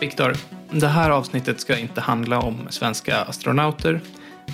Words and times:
Viktor, 0.00 0.36
det 0.70 0.86
här 0.88 1.10
avsnittet 1.10 1.60
ska 1.60 1.78
inte 1.78 2.00
handla 2.00 2.38
om 2.40 2.66
svenska 2.70 3.16
astronauter, 3.16 4.00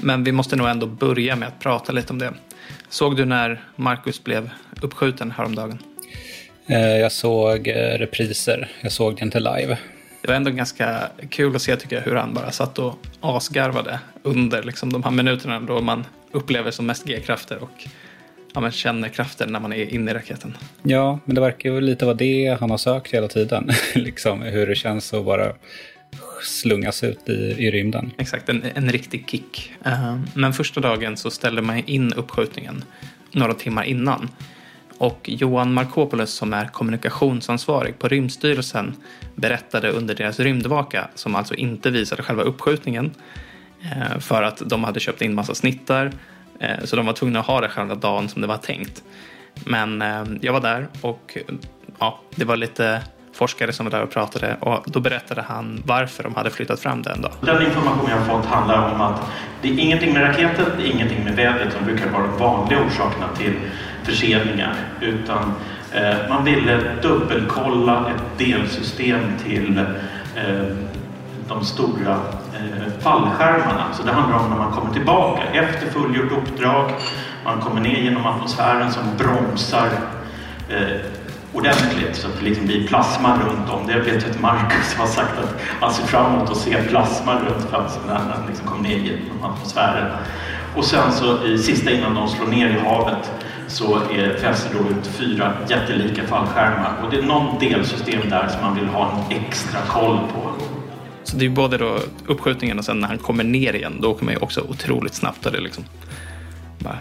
men 0.03 0.25
vi 0.25 0.33
måste 0.33 0.57
nog 0.57 0.69
ändå 0.69 0.87
börja 0.87 1.37
med 1.37 1.49
att 1.49 1.61
prata 1.61 1.93
lite 1.93 2.13
om 2.13 2.19
det. 2.19 2.33
Såg 2.89 3.17
du 3.17 3.25
när 3.25 3.65
Marcus 3.77 4.25
blev 4.25 4.51
uppskjuten 4.81 5.31
häromdagen? 5.31 5.79
Eh, 6.67 6.79
Jag 6.97 7.13
såg 7.13 7.69
eh, 7.69 7.99
repriser. 7.99 8.69
Jag 8.81 8.93
såg 8.93 9.17
det 9.17 9.25
inte 9.25 9.41
live. 9.41 9.79
Det 10.23 10.29
var 10.29 10.35
ändå 10.35 10.51
ganska 10.51 11.09
kul 11.31 11.57
att 11.57 11.63
se 11.63 11.77
tycker 11.77 11.97
jag 11.97 12.03
hur 12.03 12.15
han 12.17 12.35
bara 12.35 12.51
satt 12.51 12.79
och 12.79 12.99
asgarvade 13.21 13.99
under 14.23 14.63
liksom, 14.63 14.93
de 14.93 15.03
här 15.05 15.11
minuterna 15.11 15.61
då 15.61 15.81
man 15.81 16.05
upplever 16.33 16.71
som 16.71 16.87
mest 16.87 17.05
G-krafter 17.05 17.59
och 17.63 17.85
ja, 18.55 18.61
men 18.61 18.71
känner 18.71 19.09
krafter 19.09 19.47
när 19.47 19.61
man 19.61 19.73
är 19.73 19.95
inne 19.95 20.11
i 20.11 20.15
raketen. 20.15 20.57
Ja, 20.83 21.19
men 21.25 21.35
det 21.35 21.41
verkar 21.41 21.71
ju 21.71 21.81
lite 21.81 22.05
vara 22.05 22.15
det 22.15 22.57
han 22.61 22.71
har 22.71 22.79
sökt 22.79 23.15
hela 23.15 23.29
tiden. 23.29 23.71
liksom 23.95 24.43
hur 24.43 24.67
det 24.67 24.75
känns 24.75 25.15
att 25.15 25.25
bara 25.25 25.53
slungas 26.43 27.05
ut 27.05 27.29
i, 27.29 27.33
i 27.33 27.71
rymden. 27.71 28.11
Exakt, 28.19 28.49
en, 28.49 28.63
en 28.75 28.93
riktig 28.93 29.29
kick. 29.31 29.73
Eh, 29.85 30.19
Men 30.35 30.53
första 30.53 30.81
dagen 30.81 31.17
så 31.17 31.31
ställde 31.31 31.63
man 31.63 31.79
in 31.87 32.13
uppskjutningen 32.13 32.85
några 33.33 33.55
timmar 33.55 33.85
innan. 33.85 34.29
Och 34.99 35.29
Johan 35.29 35.75
Markopoulos 35.75 36.31
som 36.31 36.53
är 36.53 36.67
kommunikationsansvarig 36.67 37.99
på 37.99 38.09
Rymdstyrelsen 38.09 38.97
berättade 39.35 39.91
under 39.91 40.15
deras 40.15 40.41
rymdvaka, 40.41 41.09
som 41.15 41.35
alltså 41.35 41.55
inte 41.55 41.91
visade 41.91 42.23
själva 42.23 42.43
uppskjutningen, 42.43 43.11
eh, 43.83 44.19
för 44.19 44.43
att 44.43 44.63
de 44.67 44.85
hade 44.85 45.01
köpt 45.01 45.23
in 45.23 45.35
massa 45.35 45.55
snittar, 45.55 46.13
Eh, 46.61 46.85
så 46.85 46.97
de 46.97 47.07
var 47.07 47.13
tvungna 47.13 47.41
att 47.41 47.47
ha 47.47 47.61
det 47.61 47.69
själva 47.69 47.95
dagen 47.95 48.29
som 48.29 48.43
det 48.43 48.49
var 48.49 48.57
tänkt. 48.57 49.03
Men 49.55 50.03
eh, 50.03 50.25
jag 50.41 50.53
var 50.53 50.61
där 50.61 50.89
och 51.01 51.37
ja, 51.99 52.21
det 52.35 52.45
var 52.45 52.57
lite 52.57 53.03
forskare 53.35 53.73
som 53.73 53.87
var 53.87 53.91
där 53.91 54.03
och 54.03 54.11
pratade 54.11 54.57
och 54.61 54.85
då 54.87 55.01
berättade 55.01 55.43
han 55.43 55.83
varför 55.87 56.23
de 56.23 56.35
hade 56.35 56.51
flyttat 56.51 56.81
fram 56.81 57.03
den 57.03 57.23
dagen. 57.23 57.35
Den 57.41 57.63
information 57.63 58.11
jag 58.11 58.17
har 58.17 58.25
fått 58.25 58.47
handlar 58.47 58.95
om 58.95 59.01
att 59.01 59.21
det 59.63 59.69
är 59.69 59.79
ingenting 59.79 60.13
med 60.13 60.23
raketen, 60.23 60.67
det 60.77 60.83
är 60.83 60.93
ingenting 60.93 61.25
med 61.25 61.37
vädret 61.37 61.73
som 61.73 61.85
brukar 61.85 62.11
vara 62.11 62.23
de 62.23 62.39
vanliga 62.39 62.81
orsakerna 62.81 63.29
till 63.37 63.55
förseningar. 64.05 64.75
Utan 65.01 65.53
eh, 65.93 66.29
man 66.29 66.45
ville 66.45 66.81
dubbelkolla 67.03 68.11
ett 68.11 68.39
delsystem 68.39 69.21
till 69.45 69.79
eh, 69.79 70.77
de 71.49 71.65
stora 71.65 72.21
Eh, 72.65 73.03
fallskärmarna. 73.03 73.93
Så 73.93 74.03
det 74.03 74.13
handlar 74.13 74.39
om 74.39 74.51
när 74.51 74.57
man 74.57 74.73
kommer 74.73 74.93
tillbaka 74.93 75.43
efter 75.53 75.87
fullgjort 75.87 76.33
uppdrag. 76.33 76.91
Man 77.45 77.61
kommer 77.61 77.81
ner 77.81 77.99
genom 78.01 78.27
atmosfären 78.27 78.93
som 78.93 79.03
bromsar 79.19 79.89
eh, 80.69 80.97
ordentligt 81.53 82.17
så 82.17 82.29
att 82.29 82.39
det 82.39 82.45
liksom 82.45 82.67
blir 82.67 82.87
plasma 82.87 83.37
runt 83.37 83.71
om. 83.71 83.87
Det 83.87 84.01
vet 84.01 84.23
jag 84.23 84.31
att 84.31 84.41
Marcus 84.41 84.95
har 84.95 85.07
sagt 85.07 85.39
att 85.39 85.61
han 85.81 85.93
ser 85.93 86.07
fram 86.07 86.35
emot 86.35 86.51
att 86.51 86.57
se 86.57 86.83
plasma 86.83 87.35
runt 87.35 87.69
platsen 87.69 88.03
när 88.07 88.15
han 88.15 88.47
liksom 88.49 88.67
kommer 88.67 88.89
ner 88.89 88.97
genom 88.97 89.45
atmosfären. 89.45 90.11
Och 90.77 90.85
sen 90.85 91.13
så 91.13 91.45
i 91.47 91.59
sista 91.59 91.91
innan 91.91 92.15
de 92.15 92.29
slår 92.29 92.47
ner 92.47 92.69
i 92.69 92.81
havet 92.81 93.33
så 93.67 93.97
är, 93.97 94.27
det 94.43 94.69
då 94.73 94.79
ut 94.79 95.07
fyra 95.07 95.53
jättelika 95.69 96.23
fallskärmar 96.23 96.93
och 97.03 97.11
det 97.11 97.17
är 97.17 97.23
någon 97.23 97.59
delsystem 97.59 98.31
där 98.31 98.49
som 98.49 98.61
man 98.61 98.75
vill 98.75 98.87
ha 98.87 99.11
en 99.11 99.37
extra 99.37 99.81
koll 99.81 100.19
på. 100.35 100.54
Det 101.37 101.45
är 101.45 101.49
både 101.49 101.79
då 101.79 101.99
uppskjutningen 102.27 102.79
och 102.79 102.85
sen 102.85 103.01
när 103.01 103.09
han 103.09 103.19
kommer 103.19 103.45
ner 103.45 103.73
igen, 103.75 103.99
då 104.01 104.11
åker 104.11 104.25
man 104.25 104.35
ju 104.35 104.41
också 104.41 104.61
otroligt 104.61 105.15
snabbt 105.15 105.47
och 105.47 105.53
det 105.53 105.61
liksom 105.61 105.85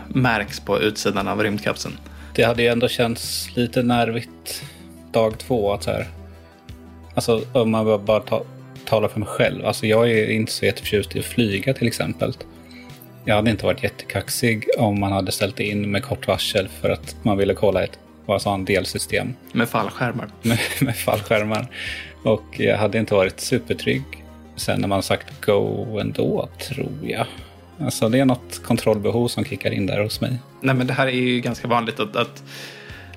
märks 0.07 0.59
på 0.59 0.79
utsidan 0.81 1.27
av 1.27 1.43
rymdkapseln. 1.43 1.97
Det 2.35 2.43
hade 2.43 2.61
ju 2.63 2.67
ändå 2.67 2.87
känts 2.87 3.49
lite 3.55 3.83
nervigt 3.83 4.63
dag 5.11 5.37
två. 5.37 5.73
Att 5.73 5.83
så 5.83 5.91
här, 5.91 6.07
alltså 7.15 7.41
om 7.53 7.71
man 7.71 7.85
bara- 7.85 7.97
bara 7.97 8.19
ta, 8.19 8.43
talar 8.85 9.07
för 9.07 9.19
mig 9.19 9.29
själv. 9.29 9.65
Alltså 9.65 9.87
jag 9.87 10.11
är 10.11 10.29
inte 10.29 10.51
så 10.51 10.65
jätteförtjust 10.65 11.15
i 11.15 11.19
att 11.19 11.25
flyga 11.25 11.73
till 11.73 11.87
exempel. 11.87 12.33
Jag 13.25 13.35
hade 13.35 13.49
inte 13.51 13.65
varit 13.65 13.83
jättekaxig 13.83 14.65
om 14.77 14.99
man 14.99 15.11
hade 15.11 15.31
ställt 15.31 15.59
in 15.59 15.91
med 15.91 16.03
kort 16.03 16.27
varsel 16.27 16.67
för 16.81 16.89
att 16.89 17.15
man 17.21 17.37
ville 17.37 17.53
kolla 17.53 17.83
ett 17.83 17.99
vad 18.25 18.41
sa 18.41 18.51
han, 18.51 18.65
delsystem 18.65 19.33
Med 19.51 19.69
fallskärmar. 19.69 20.27
med, 20.41 20.59
med 20.81 20.95
fallskärmar. 20.95 21.67
Och 22.23 22.59
jag 22.59 22.77
hade 22.77 22.97
inte 22.97 23.13
varit 23.13 23.39
supertrygg 23.39 24.03
sen 24.55 24.81
när 24.81 24.87
man 24.87 25.03
sagt 25.03 25.45
go 25.45 25.99
ändå, 25.99 26.49
tror 26.67 26.91
jag. 27.01 27.25
Alltså 27.79 28.09
det 28.09 28.19
är 28.19 28.25
något 28.25 28.63
kontrollbehov 28.63 29.27
som 29.27 29.45
kickar 29.45 29.71
in 29.71 29.85
där 29.85 30.03
hos 30.03 30.21
mig. 30.21 30.39
Nej 30.61 30.75
men 30.75 30.87
det 30.87 30.93
här 30.93 31.07
är 31.07 31.11
ju 31.11 31.39
ganska 31.39 31.67
vanligt 31.67 31.99
att, 31.99 32.15
att 32.15 32.43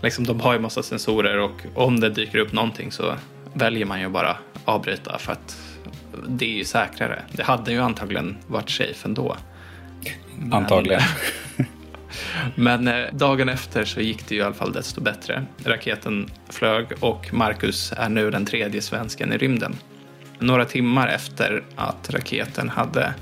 liksom, 0.03 0.25
de 0.25 0.41
har 0.41 0.53
ju 0.53 0.59
massa 0.59 0.83
sensorer 0.83 1.39
och 1.39 1.63
om 1.75 2.01
det 2.01 2.09
dyker 2.11 2.39
upp 2.39 2.53
någonting 2.53 2.93
så 2.93 3.15
väljer 3.53 3.87
man 3.87 4.01
ju 4.01 4.09
bara 4.09 4.37
avbryta 4.65 5.19
för 5.19 5.33
att 5.33 5.57
det 6.29 6.45
är 6.45 6.59
ju 6.59 6.65
säkrare. 6.65 7.23
Det 7.33 7.43
hade 7.43 7.73
ju 7.73 7.81
antagligen 7.81 8.37
varit 8.47 8.71
safe 8.71 9.09
ändå. 9.09 9.37
Men- 10.39 10.53
Antagligen. 10.53 11.03
Men 12.55 12.89
eh, 12.89 13.05
dagen 13.13 13.49
efter 13.49 13.85
så 13.85 14.01
gick 14.01 14.29
det 14.29 14.35
ju 14.35 14.41
i 14.41 14.45
alla 14.45 14.55
fall 14.55 14.73
desto 14.73 15.01
bättre. 15.01 15.45
Raketen 15.65 16.31
flög 16.49 16.87
och 17.01 17.35
Marcus 17.35 17.93
är 17.97 18.09
nu 18.09 18.31
den 18.31 18.47
tredje 18.47 18.83
svensken 18.83 19.33
i 19.33 19.39
rymden. 19.39 19.77
Några 20.39 20.65
timmar 20.65 21.09
efter 21.09 21.63
att 21.77 22.11
raketen 22.11 22.69
hade 22.69 23.15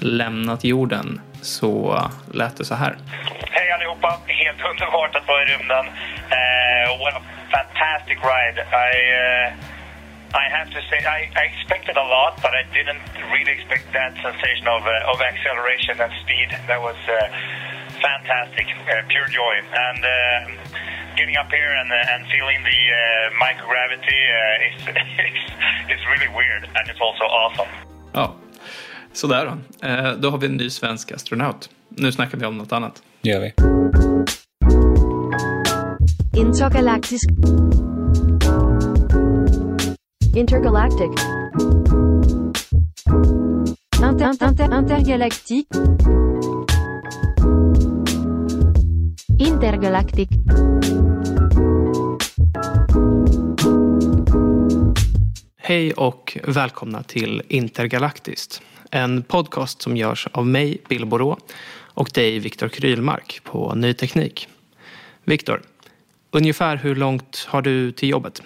lämnat 0.00 0.64
jorden 0.64 1.20
så 1.42 2.00
lät 2.32 2.56
det 2.56 2.64
så 2.64 2.74
här. 2.74 2.96
Hej 3.50 3.72
allihopa! 3.72 4.20
Helt 4.26 4.60
underbart 4.70 5.16
att 5.16 5.28
vara 5.28 5.42
i 5.42 5.46
rymden. 5.46 5.86
Uh, 5.86 6.98
what 7.00 7.14
a 7.14 7.22
fantastic 7.50 8.18
ride. 8.32 8.58
I, 8.88 8.92
uh, 9.22 9.52
I 10.42 10.46
have 10.56 10.68
to 10.76 10.80
say, 10.90 10.98
I, 11.16 11.18
I 11.40 11.44
expected 11.52 11.96
a 11.96 12.06
lot, 12.16 12.34
but 12.42 12.52
I 12.60 12.64
didn't 12.78 13.04
really 13.32 13.52
expect 13.58 13.92
that 13.92 14.12
sensation 14.26 14.66
of, 14.68 14.82
uh, 14.86 15.12
of 15.12 15.20
acceleration 15.20 16.00
and 16.04 16.12
speed. 16.22 16.48
That 16.68 16.80
was 16.88 16.98
uh, 17.08 17.16
fantastic, 18.02 18.66
uh, 18.90 19.02
pure 19.08 19.28
joy. 19.28 19.54
And 19.86 20.00
uh, 20.04 20.40
getting 21.16 21.36
up 21.42 21.50
here 21.50 21.72
and, 21.80 21.88
uh, 21.90 22.12
and 22.12 22.20
feeling 22.34 22.58
the 22.70 22.80
uh, 22.92 22.98
microgravity 23.44 24.20
uh, 24.38 24.66
is, 24.68 24.76
is, 25.02 25.40
is 25.94 26.02
really 26.12 26.30
weird, 26.38 26.62
and 26.76 26.84
it's 26.90 27.00
also 27.00 27.24
awesome. 27.24 27.70
Ja, 28.12 28.34
sådär 29.12 29.44
då. 29.46 29.86
Eh, 29.88 30.12
då 30.12 30.30
har 30.30 30.38
vi 30.38 30.46
en 30.46 30.56
ny 30.56 30.70
svensk 30.70 31.12
astronaut. 31.12 31.70
Nu 31.88 32.12
snackar 32.12 32.38
vi 32.38 32.46
om 32.46 32.58
något 32.58 32.72
annat. 32.72 33.02
Det 33.20 33.28
gör 33.28 33.40
vi. 33.40 33.52
Intergalactic. 36.40 37.20
Intergalactic. 40.36 41.10
Inter, 44.02 44.28
inter, 44.48 44.78
intergalactic. 44.78 45.66
Intergalactic. 49.38 50.28
Hej 55.56 55.92
och 55.92 56.38
välkomna 56.44 57.02
till 57.02 57.42
Intergalaktiskt. 57.48 58.62
En 58.90 59.22
podcast 59.22 59.82
som 59.82 59.96
görs 59.96 60.26
av 60.32 60.46
mig, 60.46 60.78
Bill 60.88 61.06
Borå, 61.06 61.38
och 61.78 62.10
dig, 62.14 62.38
Viktor 62.38 62.68
Krylmark, 62.68 63.40
på 63.44 63.74
Ny 63.74 63.94
Teknik. 63.94 64.48
Viktor, 65.24 65.62
ungefär 66.30 66.76
hur 66.76 66.94
långt 66.96 67.46
har 67.50 67.62
du 67.62 67.92
till 67.92 68.08
jobbet? 68.08 68.42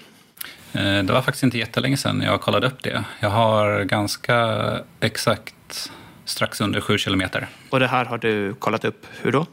Eh, 0.73 0.83
Det 0.83 1.13
var 1.13 1.23
faktiskt 1.23 1.43
inte 1.45 1.59
jättelänge 1.59 1.97
sedan 1.97 2.23
jag 2.23 2.41
kollade 2.41 2.67
upp 2.67 2.83
det. 2.83 3.05
Jag 3.21 3.31
har 3.31 3.85
ganska 3.85 4.61
exakt 5.01 5.91
strax 6.25 6.61
under 6.61 6.81
sju 6.81 6.99
kilometer. 6.99 7.49
Och 7.71 7.81
det 7.81 7.87
här 7.87 8.05
har 8.05 8.19
du 8.19 8.55
kollat 8.55 8.85
upp 8.85 9.07
hur 9.23 9.33
då? 9.33 9.47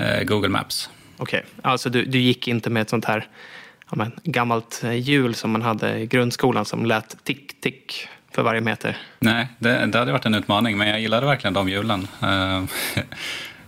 Eh, 0.00 0.24
Google 0.24 0.48
Maps. 0.48 0.90
Okej, 1.16 1.44
alltså 1.62 1.90
du, 1.90 2.04
du 2.04 2.18
gick 2.18 2.48
inte 2.48 2.70
med 2.70 2.82
ett 2.82 2.90
sånt 2.90 3.04
här 3.04 3.26
ja, 3.90 3.96
men, 3.96 4.12
gammalt 4.24 4.80
eh, 4.84 4.92
hjul 4.92 5.34
som 5.34 5.50
man 5.50 5.62
hade 5.62 5.98
i 5.98 6.06
grundskolan 6.06 6.64
som 6.64 6.86
lät 6.86 7.24
tick, 7.24 7.60
tick 7.60 8.08
för 8.34 8.42
varje 8.42 8.60
meter. 8.60 8.96
Nej, 9.18 9.48
det, 9.58 9.86
det 9.86 9.98
hade 9.98 10.12
varit 10.12 10.26
en 10.26 10.34
utmaning, 10.34 10.78
men 10.78 10.88
jag 10.88 11.00
gillade 11.00 11.26
verkligen 11.26 11.54
de 11.54 11.68
hjulen. 11.68 12.08
Eh, 12.22 12.64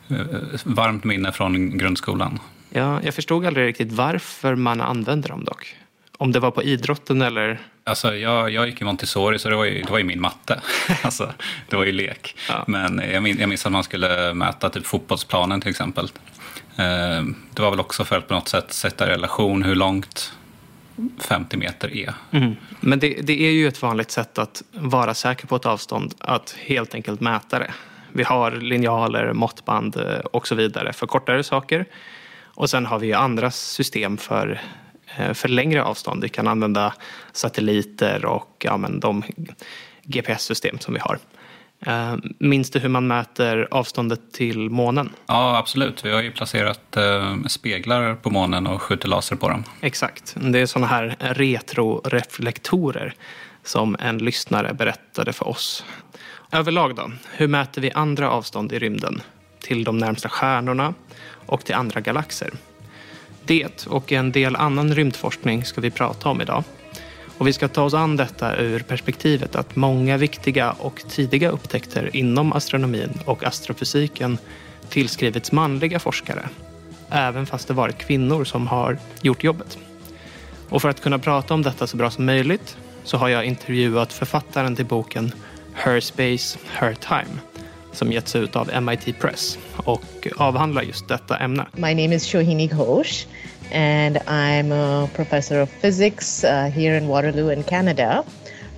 Varmt 0.64 1.04
minne 1.04 1.32
från 1.32 1.78
grundskolan. 1.78 2.38
Ja, 2.70 3.00
jag 3.02 3.14
förstod 3.14 3.46
aldrig 3.46 3.66
riktigt 3.66 3.92
varför 3.92 4.54
man 4.54 4.80
använde 4.80 5.28
dem 5.28 5.44
dock. 5.44 5.76
Om 6.22 6.32
det 6.32 6.40
var 6.40 6.50
på 6.50 6.62
idrotten 6.62 7.22
eller... 7.22 7.60
Alltså, 7.84 8.16
jag, 8.16 8.50
jag 8.50 8.66
gick 8.66 8.80
i 8.80 8.84
Montessori 8.84 9.38
så 9.38 9.48
det 9.48 9.56
var 9.56 9.64
ju, 9.64 9.82
det 9.82 9.90
var 9.90 9.98
ju 9.98 10.04
min 10.04 10.20
matte. 10.20 10.60
alltså, 11.02 11.32
det 11.68 11.76
var 11.76 11.84
ju 11.84 11.92
lek. 11.92 12.36
Ja. 12.48 12.64
Men 12.66 13.02
jag 13.12 13.22
minns, 13.22 13.38
jag 13.40 13.48
minns 13.48 13.66
att 13.66 13.72
man 13.72 13.84
skulle 13.84 14.34
mäta 14.34 14.70
typ 14.70 14.86
fotbollsplanen 14.86 15.60
till 15.60 15.70
exempel. 15.70 16.04
Eh, 16.76 17.24
Det 17.54 17.62
var 17.62 17.70
väl 17.70 17.80
också 17.80 18.04
för 18.04 18.18
att 18.18 18.28
på 18.28 18.34
något 18.34 18.48
sätt 18.48 18.72
sätta 18.72 19.06
i 19.06 19.10
relation 19.10 19.62
hur 19.62 19.74
långt 19.74 20.32
50 21.20 21.56
meter 21.56 21.96
är. 21.96 22.14
Mm. 22.30 22.56
Men 22.80 22.98
det, 22.98 23.08
det 23.22 23.42
är 23.42 23.52
ju 23.52 23.68
ett 23.68 23.82
vanligt 23.82 24.10
sätt 24.10 24.38
att 24.38 24.62
vara 24.72 25.14
säker 25.14 25.46
på 25.46 25.56
ett 25.56 25.66
avstånd, 25.66 26.14
att 26.18 26.56
helt 26.58 26.94
enkelt 26.94 27.20
mäta 27.20 27.58
det. 27.58 27.72
Vi 28.12 28.22
har 28.22 28.50
linjaler, 28.50 29.32
måttband 29.32 29.96
eh, 29.96 30.18
och 30.18 30.48
så 30.48 30.54
vidare 30.54 30.92
för 30.92 31.06
kortare 31.06 31.44
saker. 31.44 31.86
Och 32.54 32.70
sen 32.70 32.86
har 32.86 32.98
vi 32.98 33.06
ju 33.06 33.14
andra 33.14 33.50
system 33.50 34.16
för, 34.16 34.60
för 35.34 35.48
längre 35.48 35.82
avstånd. 35.84 36.22
Vi 36.22 36.28
kan 36.28 36.48
använda 36.48 36.94
satelliter 37.32 38.24
och 38.24 38.56
ja, 38.64 38.76
men 38.76 39.00
de 39.00 39.22
GPS-system 40.04 40.78
som 40.78 40.94
vi 40.94 41.00
har. 41.00 41.18
Eh, 41.86 42.16
Minns 42.38 42.70
du 42.70 42.78
hur 42.78 42.88
man 42.88 43.06
mäter 43.06 43.68
avståndet 43.70 44.32
till 44.32 44.70
månen? 44.70 45.10
Ja, 45.26 45.56
absolut. 45.56 46.04
Vi 46.04 46.12
har 46.12 46.22
ju 46.22 46.30
placerat 46.30 46.96
eh, 46.96 47.36
speglar 47.46 48.14
på 48.14 48.30
månen 48.30 48.66
och 48.66 48.82
skjuter 48.82 49.08
laser 49.08 49.36
på 49.36 49.48
dem. 49.48 49.64
Exakt. 49.80 50.36
Det 50.40 50.58
är 50.58 50.66
sådana 50.66 50.86
här 50.86 51.16
retroreflektorer 51.20 53.14
som 53.64 53.96
en 54.00 54.18
lyssnare 54.18 54.74
berättade 54.74 55.32
för 55.32 55.48
oss. 55.48 55.84
Överlag 56.52 56.94
då, 56.94 57.10
hur 57.32 57.48
mäter 57.48 57.82
vi 57.82 57.90
andra 57.90 58.30
avstånd 58.30 58.72
i 58.72 58.78
rymden? 58.78 59.22
Till 59.60 59.84
de 59.84 59.98
närmsta 59.98 60.28
stjärnorna 60.28 60.94
och 61.46 61.64
till 61.64 61.74
andra 61.74 62.00
galaxer. 62.00 62.50
Det 63.44 63.86
och 63.86 64.12
en 64.12 64.32
del 64.32 64.56
annan 64.56 64.94
rymdforskning 64.94 65.64
ska 65.64 65.80
vi 65.80 65.90
prata 65.90 66.28
om 66.28 66.40
idag. 66.40 66.64
Och 67.38 67.46
vi 67.46 67.52
ska 67.52 67.68
ta 67.68 67.82
oss 67.82 67.94
an 67.94 68.16
detta 68.16 68.56
ur 68.56 68.80
perspektivet 68.80 69.56
att 69.56 69.76
många 69.76 70.16
viktiga 70.16 70.70
och 70.70 71.02
tidiga 71.08 71.50
upptäckter 71.50 72.16
inom 72.16 72.52
astronomin 72.52 73.10
och 73.24 73.44
astrofysiken 73.44 74.38
tillskrivits 74.88 75.52
manliga 75.52 75.98
forskare. 75.98 76.48
Även 77.10 77.46
fast 77.46 77.68
det 77.68 77.74
varit 77.74 77.98
kvinnor 77.98 78.44
som 78.44 78.66
har 78.66 78.98
gjort 79.22 79.44
jobbet. 79.44 79.78
Och 80.68 80.82
för 80.82 80.88
att 80.88 81.00
kunna 81.00 81.18
prata 81.18 81.54
om 81.54 81.62
detta 81.62 81.86
så 81.86 81.96
bra 81.96 82.10
som 82.10 82.26
möjligt 82.26 82.76
så 83.04 83.16
har 83.16 83.28
jag 83.28 83.44
intervjuat 83.44 84.12
författaren 84.12 84.76
till 84.76 84.86
boken 84.86 85.32
Her 85.72 86.00
Space, 86.00 86.58
Her 86.72 86.94
Time 86.94 87.51
som 87.92 88.12
getts 88.12 88.36
ut 88.36 88.56
av 88.56 88.70
MIT 88.82 89.12
Press 89.20 89.58
och 89.76 90.28
avhandlar 90.36 90.82
just 90.82 91.08
detta 91.08 91.36
ämne. 91.36 91.66
My 91.72 91.94
name 91.94 92.14
is 92.14 92.26
Shohini 92.26 92.68
Ghosh, 92.68 93.26
and 93.72 94.16
I'm 94.16 94.72
a 94.72 95.08
professor 95.14 95.60
of 95.60 95.70
physics 95.70 96.44
uh, 96.44 96.70
here 96.74 96.96
in 96.96 97.08
Waterloo 97.08 97.50
in 97.52 97.62
Canada. 97.62 98.24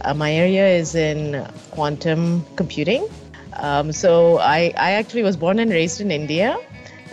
Uh, 0.04 0.14
my 0.14 0.32
area 0.32 0.68
is 0.68 0.94
in 0.94 1.44
quantum 1.70 2.44
computing. 2.56 3.08
Um, 3.62 3.92
so 3.92 4.38
I, 4.38 4.72
I 4.76 4.92
actually 4.92 5.22
was 5.22 5.36
born 5.36 5.58
and 5.58 5.70
raised 5.70 6.00
in 6.00 6.10
India 6.10 6.56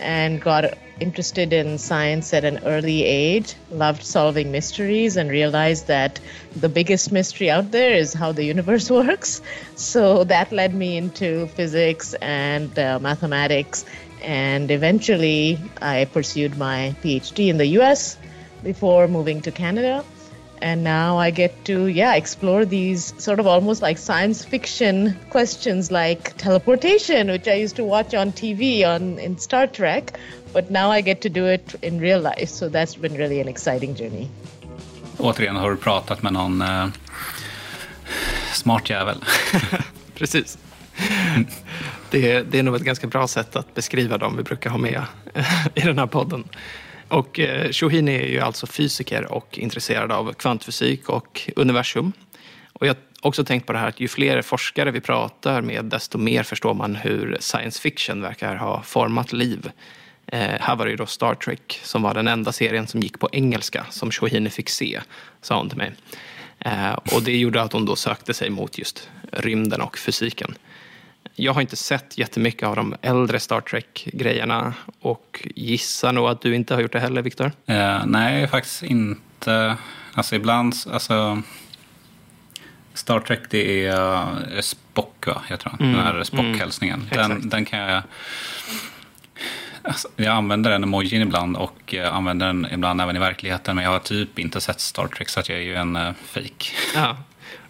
and 0.00 0.40
got 0.40 0.64
interested 1.02 1.52
in 1.52 1.78
science 1.78 2.32
at 2.32 2.44
an 2.44 2.60
early 2.64 3.04
age, 3.04 3.54
loved 3.70 4.02
solving 4.02 4.50
mysteries, 4.52 5.16
and 5.16 5.30
realized 5.30 5.88
that 5.88 6.20
the 6.56 6.68
biggest 6.68 7.12
mystery 7.12 7.50
out 7.50 7.70
there 7.70 7.92
is 7.92 8.14
how 8.14 8.32
the 8.32 8.44
universe 8.44 8.90
works. 9.00 9.42
So 9.76 10.24
that 10.24 10.52
led 10.52 10.74
me 10.74 10.96
into 10.96 11.48
physics 11.48 12.14
and 12.14 12.78
uh, 12.78 12.98
mathematics. 13.00 13.84
And 14.22 14.70
eventually, 14.70 15.58
I 15.80 16.04
pursued 16.04 16.56
my 16.56 16.94
PhD 17.02 17.48
in 17.48 17.58
the 17.58 17.66
US 17.80 18.16
before 18.62 19.08
moving 19.08 19.42
to 19.42 19.50
Canada. 19.50 20.04
And 20.62 20.84
now 20.84 21.18
I 21.26 21.30
get 21.32 21.64
to, 21.64 21.86
yeah, 21.86 22.14
explore 22.14 22.64
these 22.64 23.12
sort 23.18 23.40
of 23.40 23.46
almost 23.46 23.82
like 23.82 23.98
science 23.98 24.44
fiction 24.48 25.14
questions 25.30 25.90
like 25.90 26.36
teleportation, 26.36 27.26
which 27.30 27.48
I 27.48 27.54
used 27.64 27.76
to 27.76 27.84
watch 27.84 28.14
on 28.14 28.32
TV 28.32 28.84
on 28.86 29.18
in 29.18 29.38
Star 29.38 29.66
Trek, 29.66 30.12
but 30.52 30.70
now 30.70 30.92
I 30.92 31.02
get 31.02 31.20
to 31.22 31.28
do 31.28 31.46
it 31.46 31.74
in 31.82 32.00
real 32.00 32.20
life. 32.20 32.48
So 32.48 32.68
that's 32.68 32.94
been 33.00 33.14
really 33.16 33.40
an 33.40 33.48
exciting 33.48 33.94
journey. 33.96 34.28
Återigen 35.18 35.56
har 35.56 35.70
du 35.70 35.76
pratat 35.76 36.22
med 36.22 36.32
någon 36.32 36.62
eh, 36.62 36.86
smart 38.54 38.90
jävel. 38.90 39.16
Precis. 40.14 40.58
Det, 42.10 42.32
är- 42.32 42.44
det 42.44 42.58
är 42.58 42.62
nog 42.62 42.76
ett 42.76 42.82
ganska 42.82 43.06
bra 43.06 43.28
sätt 43.28 43.56
att 43.56 43.74
beskriva 43.74 44.18
dem 44.18 44.36
vi 44.36 44.42
brukar 44.42 44.70
ha 44.70 44.78
med 44.78 45.02
i 45.74 45.80
den 45.80 45.98
här 45.98 46.06
podden. 46.06 46.44
Och 47.12 47.40
eh, 47.40 47.72
Shohini 47.72 48.14
är 48.14 48.26
ju 48.26 48.40
alltså 48.40 48.66
fysiker 48.66 49.32
och 49.32 49.58
intresserad 49.58 50.12
av 50.12 50.32
kvantfysik 50.32 51.08
och 51.08 51.50
universum. 51.56 52.12
Och 52.72 52.86
jag 52.86 52.94
har 52.94 53.28
också 53.28 53.44
tänkt 53.44 53.66
på 53.66 53.72
det 53.72 53.78
här 53.78 53.88
att 53.88 54.00
ju 54.00 54.08
fler 54.08 54.42
forskare 54.42 54.90
vi 54.90 55.00
pratar 55.00 55.62
med 55.62 55.84
desto 55.84 56.18
mer 56.18 56.42
förstår 56.42 56.74
man 56.74 56.96
hur 56.96 57.36
science 57.40 57.80
fiction 57.80 58.22
verkar 58.22 58.56
ha 58.56 58.82
format 58.82 59.32
liv. 59.32 59.70
Eh, 60.26 60.38
här 60.60 60.76
var 60.76 60.84
det 60.84 60.90
ju 60.90 60.96
då 60.96 61.06
Star 61.06 61.34
Trek 61.34 61.80
som 61.82 62.02
var 62.02 62.14
den 62.14 62.28
enda 62.28 62.52
serien 62.52 62.86
som 62.86 63.00
gick 63.00 63.18
på 63.18 63.28
engelska 63.32 63.86
som 63.90 64.10
Shohini 64.10 64.50
fick 64.50 64.68
se, 64.68 65.00
sa 65.40 65.58
hon 65.58 65.68
till 65.68 65.78
mig. 65.78 65.92
Eh, 66.58 66.92
och 66.92 67.22
det 67.22 67.36
gjorde 67.36 67.62
att 67.62 67.72
hon 67.72 67.84
då 67.84 67.96
sökte 67.96 68.34
sig 68.34 68.50
mot 68.50 68.78
just 68.78 69.08
rymden 69.32 69.80
och 69.80 69.98
fysiken. 69.98 70.54
Jag 71.34 71.52
har 71.52 71.60
inte 71.60 71.76
sett 71.76 72.18
jättemycket 72.18 72.68
av 72.68 72.76
de 72.76 72.94
äldre 73.02 73.40
Star 73.40 73.60
Trek-grejerna 73.60 74.74
och 75.00 75.48
gissar 75.54 76.12
nog 76.12 76.28
att 76.28 76.40
du 76.40 76.54
inte 76.54 76.74
har 76.74 76.80
gjort 76.80 76.92
det 76.92 77.00
heller, 77.00 77.22
Viktor. 77.22 77.52
Eh, 77.66 78.06
nej, 78.06 78.48
faktiskt 78.48 78.82
inte. 78.82 79.76
Alltså 80.14 80.36
ibland, 80.36 80.74
alltså... 80.92 81.42
Star 82.94 83.20
Trek 83.20 83.40
det 83.50 83.86
är 83.86 84.00
uh, 84.54 84.60
Spock, 84.60 85.26
va? 85.26 85.42
Heter 85.48 85.70
han? 85.70 85.80
Mm, 85.80 85.92
Den 85.92 86.06
här 86.06 86.22
Spock-hälsningen. 86.24 87.08
mm, 87.10 87.28
den, 87.28 87.48
den 87.48 87.64
kan 87.64 87.78
jag... 87.78 88.02
Alltså, 89.82 90.08
jag 90.16 90.26
använder 90.26 90.70
den 90.70 90.82
emojin 90.82 91.22
ibland 91.22 91.56
och 91.56 91.80
jag 91.86 92.06
använder 92.14 92.46
den 92.46 92.66
ibland 92.72 93.00
även 93.00 93.16
i 93.16 93.18
verkligheten. 93.18 93.76
Men 93.76 93.84
jag 93.84 93.90
har 93.90 93.98
typ 93.98 94.38
inte 94.38 94.60
sett 94.60 94.80
Star 94.80 95.06
Trek 95.06 95.28
så 95.28 95.40
jag 95.40 95.58
är 95.58 95.62
ju 95.62 95.74
en 95.74 95.96
uh, 95.96 96.12
fake. 96.24 96.66
Ja. 96.94 97.16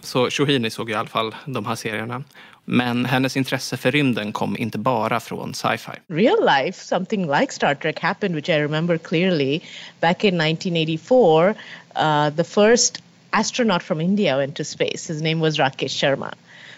Så 0.00 0.31
Shohini 0.31 0.70
såg 0.70 0.91
i 0.91 0.94
alla 0.94 1.08
fall 1.08 1.35
de 1.44 1.67
här 1.67 1.75
serierna. 1.75 2.23
Men 2.72 3.04
hennes 3.04 3.36
intresse 3.36 3.76
för 3.76 3.90
rymden 3.90 4.32
kom 4.32 4.56
inte 4.56 4.78
bara 4.78 5.20
från 5.20 5.50
sci-fi. 5.54 5.92
real 6.08 6.44
life, 6.44 6.84
something 6.84 7.26
like 7.26 7.52
Star 7.52 7.74
Trek 7.74 8.00
happened, 8.00 8.34
which 8.34 8.48
I 8.48 8.58
remember 8.58 8.98
clearly. 8.98 9.60
Back 10.00 10.24
in 10.24 10.40
1984, 10.40 11.54
uh, 11.94 12.31
the 12.31 12.44
first 12.44 13.02
astronaut 13.31 13.82
from 13.82 14.00
India 14.00 14.36
went 14.36 14.56
to 14.56 14.64
space. 14.64 15.06
His 15.14 15.22
name 15.22 15.41
was 15.41 15.58
Rakesh 15.58 15.96
Sharma. 16.00 16.32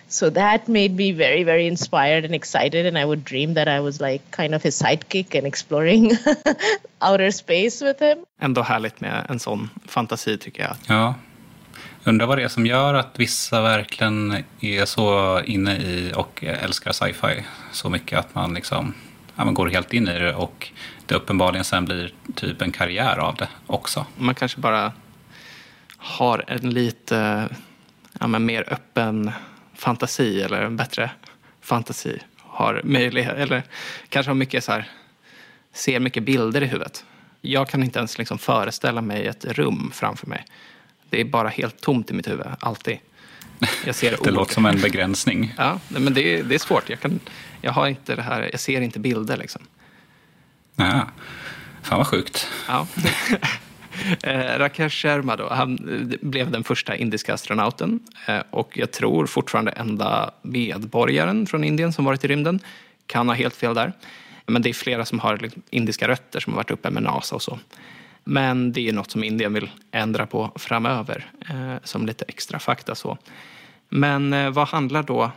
So 0.09 0.31
that 0.31 0.69
made 0.69 0.97
me 0.97 1.13
very, 1.13 1.45
very 1.45 1.67
inspired 1.67 2.25
and 2.25 2.35
excited. 2.35 2.87
And 2.87 2.99
I 2.99 3.05
would 3.05 3.25
dream 3.25 3.55
that 3.55 3.69
I 3.69 3.81
was 3.81 4.01
like 4.01 4.21
kind 4.31 4.55
of 4.55 4.63
his 4.63 4.83
sidekick 4.83 5.39
and 5.39 5.47
exploring 5.47 6.13
outer 7.03 7.31
space 7.31 7.85
with 7.85 8.01
him. 8.01 8.19
Ändå 8.41 8.63
härligt 8.63 9.01
med 9.01 9.27
en 9.29 9.39
sån 9.39 9.71
fantasi 9.87 10.39
tycker 10.39 10.63
jag. 10.63 10.77
Ja. 10.89 11.15
Undrar 12.07 12.27
vad 12.27 12.39
det 12.39 12.45
är 12.45 12.49
som 12.49 12.67
gör 12.67 12.95
att 12.95 13.21
vissa 13.21 13.63
verkligen 13.63 14.45
är 14.61 14.85
så 14.85 15.41
inne 15.41 15.77
i 15.77 16.13
och 16.17 16.45
älskar 16.45 16.93
sci-fi 16.93 17.45
så 17.73 17.91
mycket 17.91 18.19
att 18.19 18.35
man 18.35 18.55
liksom 18.55 18.95
ja, 19.37 19.45
man 19.45 19.55
går 19.55 19.69
helt 19.69 19.93
in 19.93 20.09
i 20.09 20.19
det 20.19 20.35
och 20.35 20.71
det 21.07 21.15
uppenbarligen 21.15 21.65
sen 21.65 21.85
blir 21.85 22.13
typ 22.35 22.63
en 22.63 22.73
karriär 22.73 23.19
av 23.19 23.35
det 23.35 23.49
också. 23.67 24.07
Man 24.17 24.35
kanske 24.35 24.61
bara 24.61 24.93
har 25.97 26.45
en 26.47 26.71
lite 26.71 27.49
ja, 28.21 28.27
men 28.27 28.47
mer 28.47 28.73
öppen 28.73 29.31
fantasi 29.75 30.43
eller 30.43 30.63
en 30.63 30.77
bättre 30.77 31.11
fantasi. 31.61 32.19
Har 32.39 32.81
möjlighet, 32.85 33.37
eller 33.37 33.63
kanske 34.09 34.31
har 34.31 34.35
mycket 34.35 34.65
så 34.65 34.73
här, 34.73 34.89
ser 35.73 36.01
mycket 36.01 36.23
bilder 36.23 36.63
i 36.63 36.67
huvudet. 36.67 37.05
Jag 37.41 37.69
kan 37.69 37.83
inte 37.83 37.99
ens 37.99 38.19
liksom 38.19 38.39
föreställa 38.39 39.01
mig 39.01 39.27
ett 39.27 39.45
rum 39.45 39.91
framför 39.95 40.27
mig. 40.27 40.45
Det 41.11 41.21
är 41.21 41.25
bara 41.25 41.49
helt 41.49 41.81
tomt 41.81 42.11
i 42.11 42.15
mitt 42.15 42.29
huvud, 42.29 42.47
alltid. 42.61 42.99
Jag 43.87 43.95
ser 43.95 44.17
Det 44.25 44.31
låter 44.31 44.55
som 44.55 44.67
en 44.67 44.81
begränsning. 44.81 45.55
Ja, 45.59 45.81
men 45.89 46.15
det 46.15 46.39
är, 46.39 46.43
det 46.43 46.55
är 46.55 46.59
svårt. 46.59 46.91
Jag, 46.91 47.01
kan, 47.01 47.21
jag 47.61 47.73
har 47.73 47.89
inte 47.89 48.17
det 48.17 48.23
här, 48.23 48.49
jag 48.53 48.61
ser 48.61 48.81
inte 48.81 48.99
bilder 48.99 49.37
liksom. 49.37 49.63
Ja. 50.77 51.09
Fan 51.83 51.99
vad 51.99 52.07
sjukt. 52.07 52.49
Ja. 52.69 52.87
Eh, 54.23 54.59
Rakesh 54.59 55.03
Sharma 55.03 55.37
då, 55.37 55.49
han 55.49 55.73
eh, 55.73 56.29
blev 56.29 56.51
den 56.51 56.65
första 56.65 56.97
indiska 56.97 57.35
astronauten 57.35 58.01
eh, 58.27 58.41
och 58.51 58.79
jag 58.79 58.91
tror 58.91 59.27
fortfarande 59.27 59.71
enda 59.71 60.31
medborgaren 60.43 61.47
från 61.47 61.65
Indien 61.65 61.93
som 61.93 62.05
varit 62.05 62.25
i 62.25 62.29
rymden. 62.29 62.61
Kan 63.07 63.29
ha 63.29 63.35
helt 63.35 63.57
fel 63.57 63.75
där. 63.75 63.93
Men 64.47 64.63
det 64.63 64.69
är 64.69 64.73
flera 64.73 65.05
som 65.05 65.19
har 65.19 65.39
liksom 65.39 65.63
indiska 65.71 66.09
rötter 66.09 66.41
som 66.41 66.53
har 66.53 66.57
varit 66.57 66.71
uppe 66.71 66.91
med 66.91 67.03
NASA 67.03 67.35
och 67.35 67.43
så. 67.43 67.59
Men 68.25 68.73
det 68.73 68.89
är 68.89 68.93
något 68.93 69.11
som 69.11 69.25
Indien 69.25 69.55
vill 69.55 69.71
ändra 69.93 70.27
på 70.27 70.53
framöver, 70.57 71.31
eh, 71.51 71.75
som 71.85 72.07
lite 72.07 72.25
extra 72.29 72.59
fakta 72.59 72.95
så. 72.95 73.19
Men 73.89 74.33
eh, 74.33 74.51
vad 74.51 74.69
handlar 74.69 75.03
då 75.03 75.31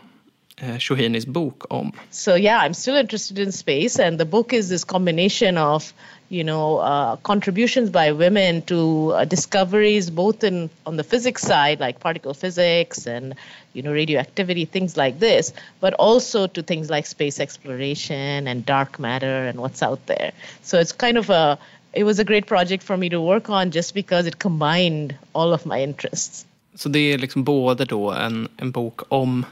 eh, 0.58 0.77
Shohinis 0.79 1.25
bok 1.25 1.74
om? 1.74 1.91
So 2.10 2.38
yeah, 2.38 2.65
I'm 2.65 2.74
still 2.74 2.98
interested 2.98 3.39
in 3.39 3.51
space, 3.51 4.08
and 4.08 4.20
the 4.20 4.25
book 4.25 4.53
is 4.53 4.70
this 4.70 4.84
combination 4.84 5.58
of 5.58 5.94
you 6.29 6.44
know 6.44 6.77
uh, 6.77 7.15
contributions 7.17 7.89
by 7.89 8.12
women 8.12 8.62
to 8.63 9.12
uh, 9.13 9.25
discoveries 9.25 10.10
both 10.10 10.44
in 10.44 10.70
on 10.86 10.98
the 10.98 11.03
physics 11.03 11.41
side 11.41 11.79
like 11.79 12.00
particle 12.00 12.34
physics 12.34 13.08
and 13.08 13.36
you 13.74 13.82
know 13.82 13.94
radioactivity 13.94 14.65
things 14.65 14.98
like 14.98 15.20
this 15.20 15.53
but 15.79 15.94
also 15.94 16.48
to 16.48 16.62
things 16.62 16.89
like 16.89 17.06
space 17.06 17.39
exploration 17.39 18.48
and 18.48 18.65
dark 18.65 19.00
matter 19.00 19.48
and 19.48 19.60
what's 19.60 19.82
out 19.82 20.06
there 20.08 20.34
so 20.63 20.79
it's 20.79 20.91
kind 20.91 21.17
of 21.17 21.29
a 21.29 21.58
it 21.94 22.03
was 22.03 22.20
a 22.20 22.24
great 22.24 22.48
project 22.48 22.84
for 22.84 22.98
me 22.98 23.10
to 23.10 23.17
work 23.17 23.50
on 23.50 23.72
just 23.72 23.94
because 23.94 24.29
it 24.29 24.39
combined 24.44 25.15
all 25.32 25.53
of 25.53 25.65
my 25.65 25.84
interests 25.84 26.46
Så 26.75 26.89
det 26.89 27.00
är 27.00 27.17
liksom 27.17 27.44
både 27.44 27.86
då 27.86 28.12
en, 28.12 28.48
en 28.58 28.72
bok 28.72 29.01
om 29.08 29.46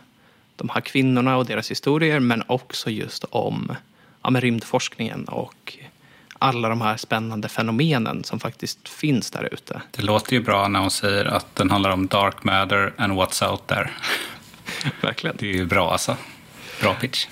de 0.56 0.70
här 0.70 0.82
kvinnorna 0.82 1.38
och 1.38 1.46
deras 1.46 1.72
historier 1.72 2.20
men 2.20 2.44
också 2.48 2.90
just 2.90 3.24
om 3.30 3.76
ja, 4.24 4.30
med 4.30 4.44
rymdforskningen 4.44 5.26
och 5.26 5.78
alla 6.40 6.70
de 6.70 6.82
här 6.82 6.98
spännande 6.98 7.50
fenomenen 7.50 8.24
som 8.24 8.40
faktiskt 8.40 8.90
finns 8.90 9.32
där 9.32 9.54
ute. 9.54 9.82
Det 9.92 10.02
låter 10.02 10.34
ju 10.34 10.42
bra 10.42 10.68
när 10.68 10.80
hon 10.80 10.92
säger 10.92 11.26
att 11.26 11.56
den 11.56 11.72
handlar 11.72 11.90
om 11.90 12.08
dark 12.08 12.44
matter 12.44 12.94
and 12.98 13.14
what's 13.14 13.52
out 13.52 13.68
there. 13.68 13.90
Verkligen. 15.02 15.36
Det 15.40 15.50
är 15.50 15.54
ju 15.54 15.66
bra 15.66 15.92
alltså. 15.92 16.18
Bra 16.86 16.94
pitch. 16.94 17.28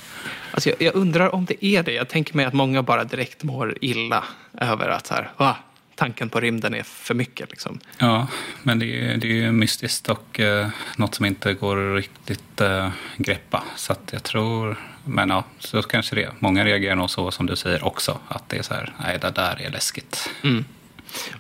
Alltså 0.52 0.70
jag, 0.70 0.82
jag 0.82 0.96
undrar 0.96 1.36
om 1.36 1.46
det 1.46 1.66
är 1.66 1.84
det. 1.84 1.92
Jag 1.92 2.10
tänker 2.10 2.36
mig 2.36 2.46
att 2.46 2.54
många 2.54 2.84
bara 2.84 3.04
direkt 3.04 3.44
mår 3.44 3.78
illa 3.82 4.24
över 4.62 4.90
att 4.90 5.08
så 5.08 5.14
här, 5.14 5.32
va, 5.38 5.58
tanken 5.96 6.30
på 6.30 6.40
rymden 6.40 6.74
är 6.74 6.84
för 6.84 7.14
mycket. 7.14 7.52
Liksom. 7.52 7.80
Ja, 7.98 8.28
men 8.64 8.80
det 8.80 8.86
är, 8.86 9.18
det 9.18 9.44
är 9.44 9.52
mystiskt 9.52 10.10
och 10.10 10.40
eh, 10.40 10.68
något 10.98 11.16
som 11.16 11.26
inte 11.26 11.54
går 11.54 11.96
riktigt 11.96 12.62
eh, 12.62 12.90
greppa. 13.18 13.64
Så 13.76 13.96
jag 14.12 14.24
tror, 14.24 14.78
men 15.06 15.30
ja, 15.30 15.44
så 15.60 15.82
kanske 15.82 16.16
det. 16.16 16.30
Många 16.40 16.66
reagerar 16.66 16.96
nog 16.96 17.10
så 17.10 17.32
som 17.32 17.46
du 17.46 17.56
säger 17.56 17.86
också. 17.86 18.20
Att 18.28 18.50
det 18.50 18.58
är 18.58 18.64
så 18.64 18.74
här, 18.74 18.94
nej 19.00 19.18
det 19.22 19.32
där 19.32 19.62
är 19.62 19.72
läskigt. 19.72 20.30
Mm. 20.44 20.66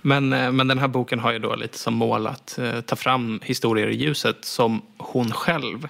Men, 0.01 0.33
eh, 0.33 0.51
men 0.51 0.67
den 0.67 0.79
här 0.79 0.87
boken 0.87 1.19
har 1.19 1.31
ju 1.31 1.39
då 1.39 1.55
lite 1.55 1.77
som 1.77 1.93
mål 1.93 2.27
att 2.27 2.57
eh, 2.57 2.81
ta 2.81 2.95
fram 2.95 3.39
historier 3.43 3.87
i 3.87 3.95
ljuset 3.95 4.45
som 4.45 4.81
hon 4.97 5.31
själv 5.31 5.87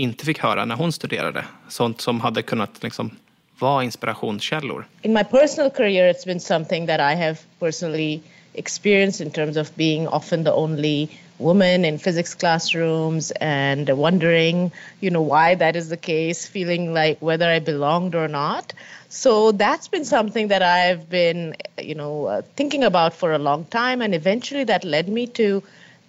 inte 0.00 0.24
fick 0.24 0.38
höra 0.38 0.64
när 0.64 0.76
hon 0.76 0.92
studerade. 0.92 1.44
Sånt 1.68 2.00
som 2.00 2.20
hade 2.20 2.42
kunnat 2.42 2.82
liksom 2.82 3.10
vara 3.58 3.84
inspirationskällor. 3.84 4.86
in 5.02 5.12
my 5.12 5.24
personal 5.24 5.70
career, 5.70 6.10
it's 6.10 6.24
been 6.26 6.40
something 6.40 6.86
that 6.86 7.00
I 7.00 7.14
have 7.16 7.36
personally 7.58 8.20
experienced 8.54 9.20
in 9.20 9.30
terms 9.30 9.56
of 9.56 9.76
being 9.76 10.08
often 10.08 10.44
the 10.44 10.52
only 10.52 11.08
woman 11.38 11.84
in 11.84 11.98
physics 11.98 12.34
classrooms 12.34 13.32
and 13.40 13.88
wondering, 13.88 14.72
you 15.00 15.10
know, 15.10 15.22
why 15.22 15.54
that 15.54 15.76
is 15.76 15.88
the 15.88 15.96
case, 15.96 16.46
feeling 16.46 16.94
like 16.94 17.18
whether 17.20 17.48
I 17.56 17.60
belonged 17.60 18.14
or 18.14 18.28
not. 18.28 18.72
So 19.08 19.52
that's 19.52 19.88
been 19.88 20.04
something 20.04 20.48
that 20.48 20.62
I've 20.62 21.08
been, 21.08 21.54
you 21.78 21.94
know, 21.94 22.26
uh, 22.26 22.42
thinking 22.56 22.84
about 22.84 23.14
for 23.14 23.32
a 23.32 23.38
long 23.38 23.64
time, 23.64 24.02
and 24.02 24.14
eventually 24.14 24.64
that 24.64 24.84
led 24.84 25.08
me 25.08 25.26
to 25.26 25.62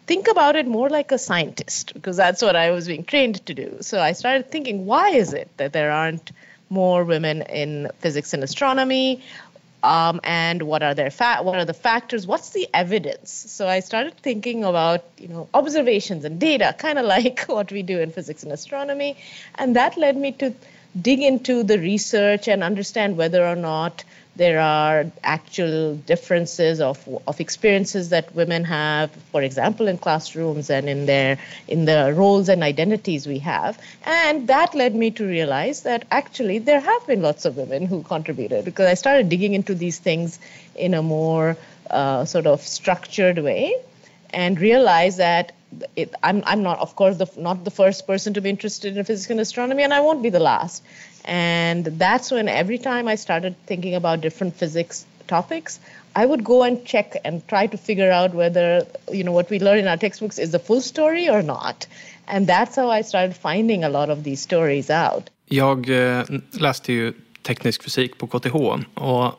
think 0.08 0.28
about 0.28 0.56
it 0.56 0.68
more 0.68 0.90
like 0.90 1.12
a 1.12 1.18
scientist 1.18 1.94
because 1.94 2.18
that's 2.18 2.42
what 2.42 2.56
I 2.56 2.72
was 2.72 2.88
being 2.88 3.04
trained 3.04 3.46
to 3.46 3.54
do. 3.54 3.78
So 3.82 4.00
I 4.00 4.14
started 4.14 4.52
thinking, 4.52 4.86
why 4.86 5.10
is 5.12 5.34
it 5.34 5.50
that 5.58 5.74
there 5.74 5.92
aren't 5.92 6.32
more 6.70 7.04
women 7.04 7.42
in 7.44 7.90
physics 8.00 8.34
and 8.34 8.44
astronomy? 8.44 9.22
Um, 9.84 10.22
and 10.24 10.62
what 10.62 10.84
are 10.84 10.94
their 10.94 11.10
fa- 11.10 11.40
what 11.42 11.58
are 11.58 11.66
the 11.66 11.74
factors? 11.74 12.28
What's 12.28 12.52
the 12.52 12.68
evidence? 12.72 13.32
So 13.32 13.68
I 13.68 13.80
started 13.80 14.16
thinking 14.18 14.64
about 14.64 15.04
you 15.18 15.28
know 15.28 15.50
observations 15.54 16.24
and 16.24 16.40
data, 16.40 16.76
kind 16.86 17.00
of 17.00 17.06
like 17.06 17.46
what 17.48 17.72
we 17.72 17.82
do 17.82 18.00
in 18.00 18.12
physics 18.12 18.44
and 18.44 18.52
astronomy, 18.52 19.18
and 19.56 19.76
that 19.76 19.98
led 19.98 20.18
me 20.18 20.34
to 20.34 20.54
dig 21.00 21.22
into 21.22 21.64
the 21.64 21.80
research 21.80 22.48
and 22.48 22.64
understand 22.64 23.18
whether 23.18 23.46
or 23.46 23.56
not 23.56 24.04
there 24.36 24.60
are 24.60 25.06
actual 25.24 25.96
differences 25.96 26.80
of, 26.80 26.98
of 27.28 27.40
experiences 27.42 28.10
that 28.10 28.34
women 28.34 28.64
have, 28.64 29.12
for 29.32 29.42
example, 29.42 29.88
in 29.88 29.98
classrooms 29.98 30.70
and 30.70 30.88
in 30.88 31.06
their 31.06 31.38
in 31.68 31.86
the 31.86 32.14
roles 32.16 32.48
and 32.48 32.64
identities 32.64 33.28
we 33.28 33.40
have. 33.40 33.78
And 34.04 34.48
that 34.48 34.74
led 34.74 34.96
me 34.96 35.12
to 35.12 35.26
realize 35.26 35.82
that 35.84 36.06
actually 36.12 36.60
there 36.60 36.80
have 36.80 37.08
been 37.08 37.22
lots 37.22 37.46
of 37.46 37.58
women 37.58 37.86
who 37.86 38.04
contributed 38.04 38.66
because 38.66 38.88
I 38.88 38.94
started 38.94 39.28
digging 39.28 39.54
into 39.54 39.76
these 39.76 40.00
things 40.00 40.40
in 40.76 40.94
a 40.94 41.04
more 41.04 41.58
uh, 41.90 42.24
sort 42.26 42.48
of 42.48 42.62
structured 42.62 43.38
way 43.40 43.76
and 44.34 44.60
realize 44.60 45.18
that 45.18 45.54
it, 45.96 46.14
I'm, 46.24 46.44
I'm 46.46 46.64
not, 46.64 46.80
of 46.80 46.96
course, 46.96 47.18
the, 47.18 47.30
not 47.38 47.64
the 47.64 47.72
first 47.72 48.08
person 48.08 48.34
to 48.34 48.42
be 48.42 48.50
interested 48.50 48.98
in 48.98 49.04
physics 49.06 49.30
and 49.30 49.40
astronomy, 49.40 49.84
and 49.84 49.94
I 49.94 50.02
won't 50.02 50.22
be 50.22 50.30
the 50.30 50.40
last. 50.40 50.84
And 51.26 51.86
that's 51.86 52.32
when 52.32 52.48
every 52.50 52.78
time 52.78 53.08
I 53.08 53.16
started 53.16 53.56
thinking 53.68 53.96
about 53.96 54.22
different 54.22 54.56
physics 54.56 55.06
topics, 55.28 55.80
I 56.16 56.26
would 56.26 56.44
go 56.44 56.64
and 56.64 56.84
check 56.86 57.16
and 57.24 57.48
try 57.48 57.68
to 57.68 57.78
figure 57.78 58.12
out 58.12 58.34
whether, 58.34 58.86
you 59.12 59.24
know, 59.24 59.32
what 59.32 59.50
we 59.50 59.60
learn 59.60 59.80
in 59.80 59.88
our 59.88 59.98
textbooks 59.98 60.40
is 60.40 60.52
the 60.52 60.60
full 60.60 60.82
story 60.82 61.30
or 61.30 61.42
not. 61.42 61.88
And 62.28 62.48
that's 62.48 62.76
how 62.76 62.90
I 62.90 63.02
started 63.04 63.36
finding 63.36 63.84
a 63.84 63.90
lot 63.90 64.10
of 64.10 64.24
these 64.24 64.42
stories 64.42 64.90
out. 64.90 65.30
Jag 65.46 65.90
eh, 65.90 66.24
läste 66.52 66.94
ju 66.94 67.14
teknisk 67.42 67.84
fysik 67.84 68.18
på 68.18 68.28
KTH 68.28 68.56
och 68.94 69.34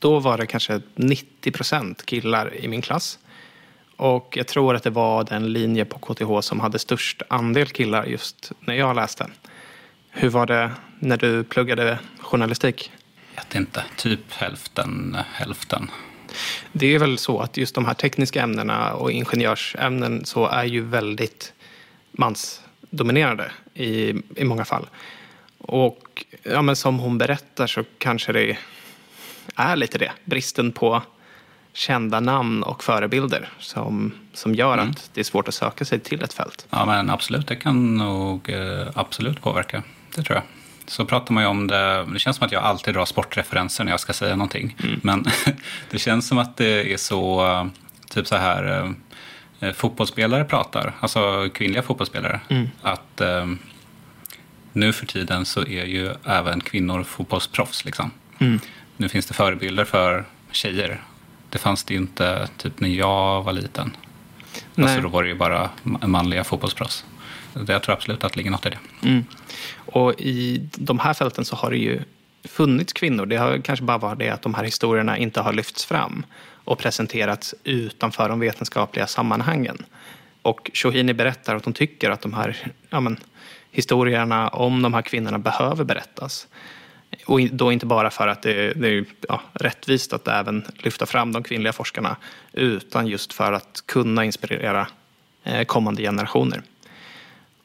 då 0.00 0.18
var 0.18 0.38
det 0.38 0.46
kanske 0.46 0.80
90 0.94 1.50
procent 1.50 2.06
killar 2.06 2.54
i 2.54 2.68
min 2.68 2.82
klass. 2.82 3.18
Och 3.98 4.36
jag 4.36 4.46
tror 4.46 4.74
att 4.74 4.82
det 4.82 4.90
var 4.90 5.24
den 5.24 5.52
linje 5.52 5.84
på 5.84 5.98
KTH 5.98 6.40
som 6.40 6.60
hade 6.60 6.78
störst 6.78 7.22
andel 7.28 7.66
killar 7.66 8.04
just 8.04 8.52
när 8.60 8.74
jag 8.74 8.96
läste. 8.96 9.26
Hur 10.10 10.28
var 10.28 10.46
det 10.46 10.72
när 10.98 11.16
du 11.16 11.44
pluggade 11.44 11.98
journalistik? 12.18 12.92
Jag 13.34 13.42
vet 13.42 13.54
inte, 13.54 13.84
typ 13.96 14.32
hälften, 14.32 15.16
hälften. 15.32 15.90
Det 16.72 16.94
är 16.94 16.98
väl 16.98 17.18
så 17.18 17.40
att 17.40 17.56
just 17.56 17.74
de 17.74 17.84
här 17.84 17.94
tekniska 17.94 18.42
ämnena 18.42 18.92
och 18.92 19.12
ingenjörsämnen 19.12 20.24
så 20.24 20.46
är 20.46 20.64
ju 20.64 20.80
väldigt 20.80 21.52
mansdominerade 22.12 23.50
i, 23.74 24.14
i 24.36 24.44
många 24.44 24.64
fall. 24.64 24.86
Och 25.58 26.24
ja, 26.42 26.62
men 26.62 26.76
som 26.76 26.98
hon 26.98 27.18
berättar 27.18 27.66
så 27.66 27.84
kanske 27.98 28.32
det 28.32 28.58
är 29.54 29.76
lite 29.76 29.98
det. 29.98 30.12
Bristen 30.24 30.72
på 30.72 31.02
kända 31.78 32.20
namn 32.20 32.62
och 32.62 32.84
förebilder 32.84 33.48
som, 33.58 34.12
som 34.32 34.54
gör 34.54 34.74
Mm. 34.74 34.90
att 34.90 35.10
det 35.14 35.20
är 35.20 35.24
svårt 35.24 35.48
att 35.48 35.54
söka 35.54 35.84
sig 35.84 36.00
till 36.00 36.22
ett 36.22 36.32
fält. 36.32 36.66
Ja, 36.70 36.86
men 36.86 37.10
absolut, 37.10 37.46
det 37.46 37.56
kan 37.56 37.96
nog 37.96 38.50
eh, 38.50 38.86
absolut 38.94 39.42
påverka. 39.42 39.82
Det 40.14 40.22
tror 40.22 40.34
jag. 40.36 40.42
Så 40.86 41.04
pratar 41.04 41.34
man 41.34 41.42
ju 41.42 41.48
om 41.48 41.66
det, 41.66 42.04
det 42.12 42.18
känns 42.18 42.36
som 42.36 42.46
att 42.46 42.52
jag 42.52 42.62
alltid 42.62 42.94
drar 42.94 43.04
sportreferenser 43.04 43.84
när 43.84 43.90
jag 43.90 44.00
ska 44.00 44.12
säga 44.12 44.36
någonting. 44.36 44.76
Men 45.02 45.24
det 45.90 45.98
känns 45.98 46.28
som 46.28 46.38
att 46.38 46.56
det 46.56 46.92
är 46.92 46.96
så, 46.96 47.46
eh, 47.46 47.66
typ 48.10 48.26
så 48.26 48.36
här, 48.36 48.94
eh, 49.60 49.72
fotbollsspelare 49.72 50.44
pratar, 50.44 50.94
alltså 51.00 51.48
kvinnliga 51.54 51.82
fotbollsspelare. 51.82 52.40
Att 52.82 53.20
eh, 53.20 53.46
nu 54.72 54.92
för 54.92 55.06
tiden 55.06 55.44
så 55.44 55.60
är 55.60 55.84
ju 55.84 56.14
även 56.24 56.60
kvinnor 56.60 57.02
fotbollsproffs. 57.04 57.84
Liksom. 57.84 58.10
Nu 58.96 59.08
finns 59.08 59.26
det 59.26 59.34
förebilder 59.34 59.84
för 59.84 60.24
tjejer. 60.52 61.02
Det 61.50 61.58
fanns 61.58 61.84
det 61.84 61.94
ju 61.94 62.00
inte 62.00 62.48
typ 62.56 62.80
när 62.80 62.88
jag 62.88 63.42
var 63.42 63.52
liten. 63.52 63.96
Nej. 64.74 64.86
Alltså 64.86 65.02
då 65.02 65.08
var 65.08 65.22
det 65.22 65.28
ju 65.28 65.34
bara 65.34 65.70
ma- 65.82 66.06
manliga 66.06 66.44
fotbollsproffs. 66.44 67.04
Jag 67.66 67.82
tror 67.82 67.94
absolut 67.94 68.24
att 68.24 68.32
det 68.32 68.36
ligger 68.36 68.50
något 68.50 68.66
i 68.66 68.70
det. 68.70 68.78
Mm. 69.08 69.24
Och 69.76 70.14
i 70.18 70.68
de 70.74 70.98
här 70.98 71.14
fälten 71.14 71.44
så 71.44 71.56
har 71.56 71.70
det 71.70 71.76
ju 71.76 72.02
funnits 72.44 72.92
kvinnor. 72.92 73.26
Det 73.26 73.36
har 73.36 73.58
kanske 73.58 73.84
bara 73.84 73.98
varit 73.98 74.18
det 74.18 74.30
att 74.30 74.42
de 74.42 74.54
här 74.54 74.64
historierna 74.64 75.18
inte 75.18 75.40
har 75.40 75.52
lyfts 75.52 75.84
fram 75.84 76.24
och 76.64 76.78
presenterats 76.78 77.54
utanför 77.64 78.28
de 78.28 78.40
vetenskapliga 78.40 79.06
sammanhangen. 79.06 79.84
Och 80.42 80.70
Shohini 80.74 81.14
berättar 81.14 81.56
att 81.56 81.64
hon 81.64 81.74
tycker 81.74 82.10
att 82.10 82.20
de 82.20 82.34
här 82.34 82.72
ja 82.90 83.00
men, 83.00 83.16
historierna 83.70 84.48
om 84.48 84.82
de 84.82 84.94
här 84.94 85.02
kvinnorna 85.02 85.38
behöver 85.38 85.84
berättas. 85.84 86.46
Och 87.26 87.40
då 87.40 87.72
inte 87.72 87.86
bara 87.86 88.10
för 88.10 88.28
att 88.28 88.42
det, 88.42 88.72
det 88.72 88.88
är 88.88 89.04
ja, 89.28 89.40
rättvist 89.52 90.12
att 90.12 90.28
även 90.28 90.64
lyfta 90.76 91.06
fram 91.06 91.32
de 91.32 91.42
kvinnliga 91.42 91.72
forskarna 91.72 92.16
utan 92.52 93.06
just 93.06 93.32
för 93.32 93.52
att 93.52 93.82
kunna 93.86 94.24
inspirera 94.24 94.86
eh, 95.44 95.64
kommande 95.64 96.02
generationer. 96.02 96.62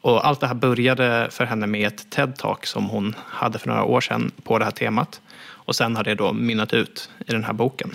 Och 0.00 0.26
allt 0.26 0.40
det 0.40 0.46
här 0.46 0.54
började 0.54 1.28
för 1.30 1.44
henne 1.44 1.66
med 1.66 1.86
ett 1.86 2.06
TED-talk 2.10 2.64
som 2.66 2.86
hon 2.86 3.14
hade 3.26 3.58
för 3.58 3.68
några 3.68 3.84
år 3.84 4.00
sedan 4.00 4.32
på 4.42 4.58
det 4.58 4.64
här 4.64 4.72
temat. 4.72 5.20
Och 5.40 5.76
sen 5.76 5.96
har 5.96 6.04
det 6.04 6.14
då 6.14 6.32
mynnat 6.32 6.72
ut 6.72 7.10
i 7.26 7.32
den 7.32 7.44
här 7.44 7.52
boken. 7.52 7.94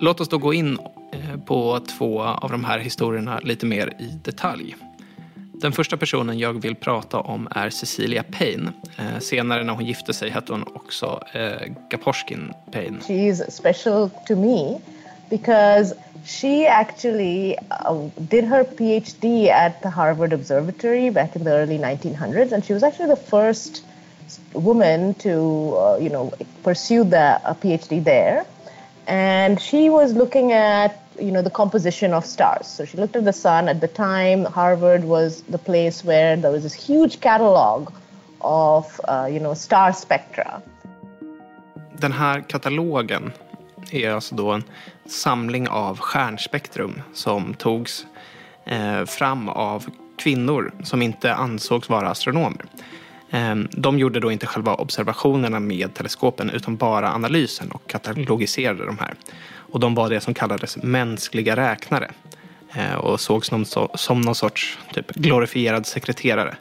Låt 0.00 0.20
oss 0.20 0.28
då 0.28 0.38
gå 0.38 0.54
in 0.54 0.78
eh, 1.12 1.40
på 1.46 1.80
två 1.80 2.22
av 2.22 2.50
de 2.50 2.64
här 2.64 2.78
historierna 2.78 3.40
lite 3.42 3.66
mer 3.66 3.92
i 3.98 4.18
detalj. 4.24 4.76
Den 5.52 5.72
första 5.72 5.96
personen 5.96 6.38
jag 6.38 6.62
vill 6.62 6.74
prata 6.74 7.20
om 7.20 7.48
är 7.50 7.70
Cecilia 7.70 8.22
Payne. 8.22 8.72
Eh, 8.98 9.18
senare 9.20 9.64
när 9.64 9.72
hon 9.72 9.84
gifte 9.84 10.12
sig 10.12 10.30
hette 10.30 10.52
hon 10.52 10.64
också 10.74 11.20
eh, 11.32 11.72
Gaposchkin 11.90 12.52
Payne. 12.72 13.00
She 13.06 13.14
is 13.14 13.42
special 13.48 14.10
to 14.26 14.36
me 14.36 14.78
because 15.30 15.94
she 16.24 16.66
actually 16.66 17.56
uh, 17.70 18.08
did 18.16 18.44
her 18.44 18.64
PhD 18.64 19.50
at 19.50 19.82
the 19.82 19.88
Harvard 19.88 20.32
Observatory 20.32 21.10
back 21.10 21.36
in 21.36 21.44
the 21.44 21.50
early 21.50 21.78
1900s, 21.78 22.52
and 22.52 22.64
she 22.64 22.74
was 22.74 22.82
actually 22.82 23.14
the 23.14 23.30
first 23.30 23.84
woman 24.52 25.14
to, 25.14 25.30
uh, 25.76 25.98
you 26.00 26.10
know, 26.10 26.32
pursue 26.62 27.04
the 27.04 27.40
a 27.44 27.54
PhD 27.54 28.04
there. 28.04 28.44
And 29.08 29.60
she 29.60 29.90
was 29.90 30.12
looking 30.12 30.52
at 30.52 30.92
you 31.18 31.32
know 31.32 31.42
the 31.42 31.50
composition 31.50 32.14
of 32.14 32.24
stars. 32.24 32.66
So 32.66 32.84
she 32.84 32.96
looked 32.96 33.16
at 33.16 33.24
the 33.24 33.32
sun 33.32 33.68
at 33.68 33.80
the 33.80 33.88
time. 33.88 34.44
Harvard 34.44 35.04
was 35.04 35.42
the 35.42 35.58
place 35.58 36.04
where 36.04 36.36
there 36.36 36.52
was 36.52 36.62
this 36.62 36.74
huge 36.74 37.20
catalog 37.20 37.90
of 38.40 39.00
uh, 39.08 39.28
you 39.32 39.40
know 39.40 39.54
star 39.54 39.92
spectra. 39.92 40.60
Den 42.00 42.12
här 42.12 42.40
katalogen 42.40 43.32
är 43.90 44.10
alltså 44.10 44.34
då 44.34 44.50
en 44.50 44.64
samling 45.06 45.68
av 45.68 45.98
stjärnspektrum 45.98 47.02
som 47.12 47.54
togs 47.54 48.06
eh, 48.64 49.04
fram 49.04 49.48
av 49.48 49.84
kvinnor 50.16 50.72
som 50.82 51.02
inte 51.02 51.34
ansågs 51.34 51.88
vara 51.88 52.08
astronomer. 52.08 52.64
Ehm, 53.30 53.68
de 53.70 53.98
gjorde 53.98 54.20
då 54.20 54.32
inte 54.32 54.46
själva 54.46 54.74
observationerna 54.74 55.60
med 55.60 55.94
teleskopen 55.94 56.50
utan 56.50 56.76
bara 56.76 57.12
analysen 57.12 57.70
och 57.70 57.86
katalogiserade 57.86 58.86
de 58.86 58.98
här. 58.98 59.14
Och 59.56 59.80
de 59.80 59.94
var 59.94 60.10
det 60.10 60.20
som 60.20 60.34
kallades 60.34 60.76
mänskliga 60.76 61.56
räknare 61.56 62.10
eh, 62.74 62.94
och 62.94 63.20
sågs 63.20 63.50
som, 63.94 64.20
någon 64.20 64.34
sorts 64.34 64.78
typ, 64.94 65.14
glorifierad 65.14 65.86
sekreterare. 65.86 66.56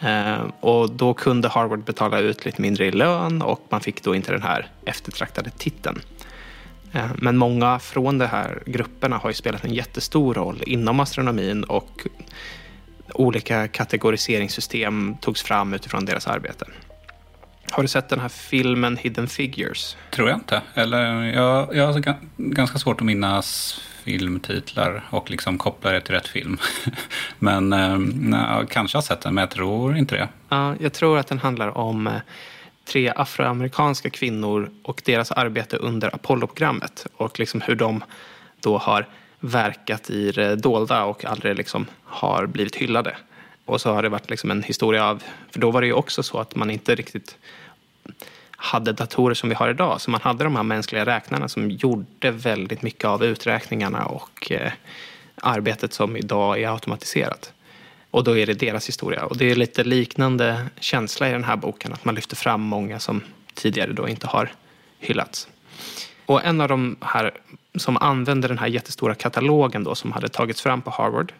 Ehm, 0.00 0.52
och 0.60 0.90
då 0.90 1.14
kunde 1.14 1.48
Harvard 1.48 1.84
betala 1.84 2.18
ut 2.18 2.44
lite 2.44 2.62
mindre 2.62 2.86
i 2.86 2.90
lön 2.90 3.42
och 3.42 3.66
man 3.68 3.80
fick 3.80 4.02
då 4.02 4.14
inte 4.14 4.32
den 4.32 4.42
här 4.42 4.68
eftertraktade 4.84 5.50
titeln. 5.50 6.00
Ehm, 6.92 7.10
men 7.14 7.36
många 7.36 7.78
från 7.78 8.18
de 8.18 8.26
här 8.26 8.62
grupperna 8.66 9.16
har 9.16 9.30
ju 9.30 9.34
spelat 9.34 9.64
en 9.64 9.74
jättestor 9.74 10.34
roll 10.34 10.62
inom 10.66 11.00
astronomin 11.00 11.64
och 11.64 12.06
olika 13.14 13.68
kategoriseringssystem 13.68 15.16
togs 15.20 15.42
fram 15.42 15.74
utifrån 15.74 16.04
deras 16.04 16.26
arbete. 16.26 16.66
Har 17.70 17.82
du 17.82 17.88
sett 17.88 18.08
den 18.08 18.20
här 18.20 18.28
filmen 18.28 18.96
Hidden 18.96 19.28
Figures? 19.28 19.96
Tror 20.10 20.28
jag 20.28 20.36
inte. 20.36 20.62
Eller 20.74 21.22
jag, 21.24 21.76
jag 21.76 21.92
har 21.92 22.14
ganska 22.36 22.78
svårt 22.78 23.00
att 23.00 23.06
minnas 23.06 23.80
filmtitlar 24.04 25.04
och 25.10 25.30
liksom 25.30 25.58
koppla 25.58 25.90
det 25.90 26.00
till 26.00 26.14
rätt 26.14 26.28
film. 26.28 26.58
men 27.38 27.72
eh, 27.72 27.98
jag 28.48 28.70
kanske 28.70 28.96
har 28.96 29.02
sett 29.02 29.20
den, 29.20 29.34
men 29.34 29.42
jag 29.42 29.50
tror 29.50 29.96
inte 29.96 30.16
det. 30.16 30.28
Ja, 30.48 30.74
jag 30.80 30.92
tror 30.92 31.18
att 31.18 31.26
den 31.26 31.38
handlar 31.38 31.78
om 31.78 32.06
eh, 32.06 32.12
tre 32.84 33.12
afroamerikanska 33.16 34.10
kvinnor 34.10 34.70
och 34.82 35.02
deras 35.04 35.32
arbete 35.32 35.76
under 35.76 36.14
Apollo-programmet 36.14 37.06
och 37.16 37.38
liksom 37.38 37.60
hur 37.60 37.74
de 37.74 38.04
då 38.60 38.78
har 38.78 39.06
verkat 39.40 40.10
i 40.10 40.30
det 40.30 40.56
dolda 40.56 41.04
och 41.04 41.24
aldrig 41.24 41.56
liksom 41.56 41.86
har 42.04 42.46
blivit 42.46 42.76
hyllade. 42.76 43.16
Och 43.64 43.80
så 43.80 43.92
har 43.92 44.02
det 44.02 44.08
varit 44.08 44.30
liksom 44.30 44.50
en 44.50 44.62
historia 44.62 45.04
av, 45.04 45.22
för 45.50 45.60
då 45.60 45.70
var 45.70 45.80
det 45.80 45.86
ju 45.86 45.92
också 45.92 46.22
så 46.22 46.38
att 46.38 46.54
man 46.54 46.70
inte 46.70 46.94
riktigt 46.94 47.36
hade 48.50 48.92
datorer 48.92 49.34
som 49.34 49.48
vi 49.48 49.54
har 49.54 49.70
idag. 49.70 50.00
Så 50.00 50.10
man 50.10 50.20
hade 50.20 50.44
de 50.44 50.56
här 50.56 50.62
mänskliga 50.62 51.06
räknarna 51.06 51.48
som 51.48 51.70
gjorde 51.70 52.30
väldigt 52.30 52.82
mycket 52.82 53.04
av 53.04 53.24
uträkningarna 53.24 54.04
och 54.04 54.52
eh, 54.52 54.72
arbetet 55.34 55.92
som 55.92 56.16
idag 56.16 56.60
är 56.62 56.72
automatiserat. 56.72 57.52
Och 58.10 58.24
då 58.24 58.38
är 58.38 58.46
det 58.46 58.54
deras 58.54 58.88
historia. 58.88 59.24
Och 59.24 59.36
det 59.36 59.50
är 59.50 59.54
lite 59.54 59.84
liknande 59.84 60.66
känsla 60.80 61.28
i 61.28 61.32
den 61.32 61.44
här 61.44 61.56
boken, 61.56 61.92
att 61.92 62.04
man 62.04 62.14
lyfter 62.14 62.36
fram 62.36 62.60
många 62.60 62.98
som 62.98 63.22
tidigare 63.54 63.92
då 63.92 64.08
inte 64.08 64.26
har 64.26 64.52
hyllats. 64.98 65.48
Och 66.26 66.44
en 66.44 66.60
av 66.60 66.68
de 66.68 66.96
här 67.00 67.32
som 67.78 67.96
använde 67.96 68.48
den 68.48 68.58
här 68.58 68.66
jättestora 68.66 69.14
katalogen 69.14 69.84
då 69.84 69.94
som 69.94 70.12
hade 70.12 70.28
tagits 70.28 70.60
fram 70.60 70.82
på 70.82 70.90
Harvard, 70.90 71.32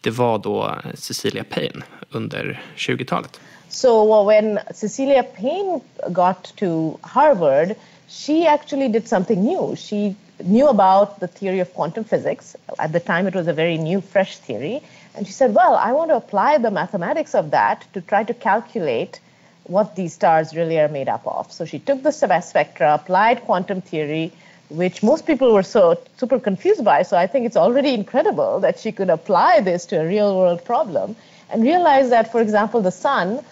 det 0.00 0.10
var 0.10 0.38
då 0.38 0.64
eh, 0.64 0.94
Cecilia 0.94 1.44
Payne 1.44 1.82
under 2.10 2.62
20-talet. 2.76 3.40
So 3.68 4.24
when 4.24 4.58
Cecilia 4.74 5.22
Payne 5.22 5.80
got 6.08 6.56
to 6.56 6.98
Harvard, 7.00 7.74
she 8.08 8.46
actually 8.46 8.88
did 8.88 9.08
something 9.08 9.44
new. 9.44 9.76
She 9.76 10.14
knew 10.44 10.68
about 10.68 11.20
the 11.20 11.26
theory 11.26 11.60
of 11.60 11.74
quantum 11.74 12.04
physics. 12.04 12.56
At 12.78 12.92
the 12.92 13.00
time, 13.00 13.26
it 13.26 13.34
was 13.34 13.48
a 13.48 13.52
very 13.52 13.78
new, 13.78 14.00
fresh 14.00 14.38
theory. 14.38 14.82
And 15.14 15.26
she 15.26 15.32
said, 15.32 15.54
Well, 15.54 15.74
I 15.74 15.92
want 15.92 16.10
to 16.10 16.16
apply 16.16 16.58
the 16.58 16.70
mathematics 16.70 17.34
of 17.34 17.50
that 17.50 17.84
to 17.92 18.00
try 18.00 18.22
to 18.24 18.34
calculate 18.34 19.20
what 19.64 19.96
these 19.96 20.14
stars 20.14 20.54
really 20.54 20.78
are 20.78 20.88
made 20.88 21.08
up 21.08 21.26
of. 21.26 21.50
So 21.52 21.64
she 21.64 21.78
took 21.78 22.02
the 22.02 22.12
spectra, 22.12 22.94
applied 22.94 23.42
quantum 23.42 23.80
theory, 23.80 24.32
which 24.68 25.02
most 25.02 25.26
people 25.26 25.52
were 25.52 25.62
so 25.62 25.98
super 26.16 26.38
confused 26.38 26.84
by. 26.84 27.02
So 27.02 27.16
I 27.16 27.26
think 27.26 27.46
it's 27.46 27.56
already 27.56 27.94
incredible 27.94 28.60
that 28.60 28.78
she 28.78 28.92
could 28.92 29.10
apply 29.10 29.60
this 29.60 29.86
to 29.86 30.00
a 30.00 30.06
real 30.06 30.36
world 30.36 30.64
problem 30.64 31.16
and 31.50 31.62
realize 31.62 32.10
that, 32.10 32.32
for 32.32 32.40
example, 32.40 32.80
the 32.80 32.90
sun 32.90 33.44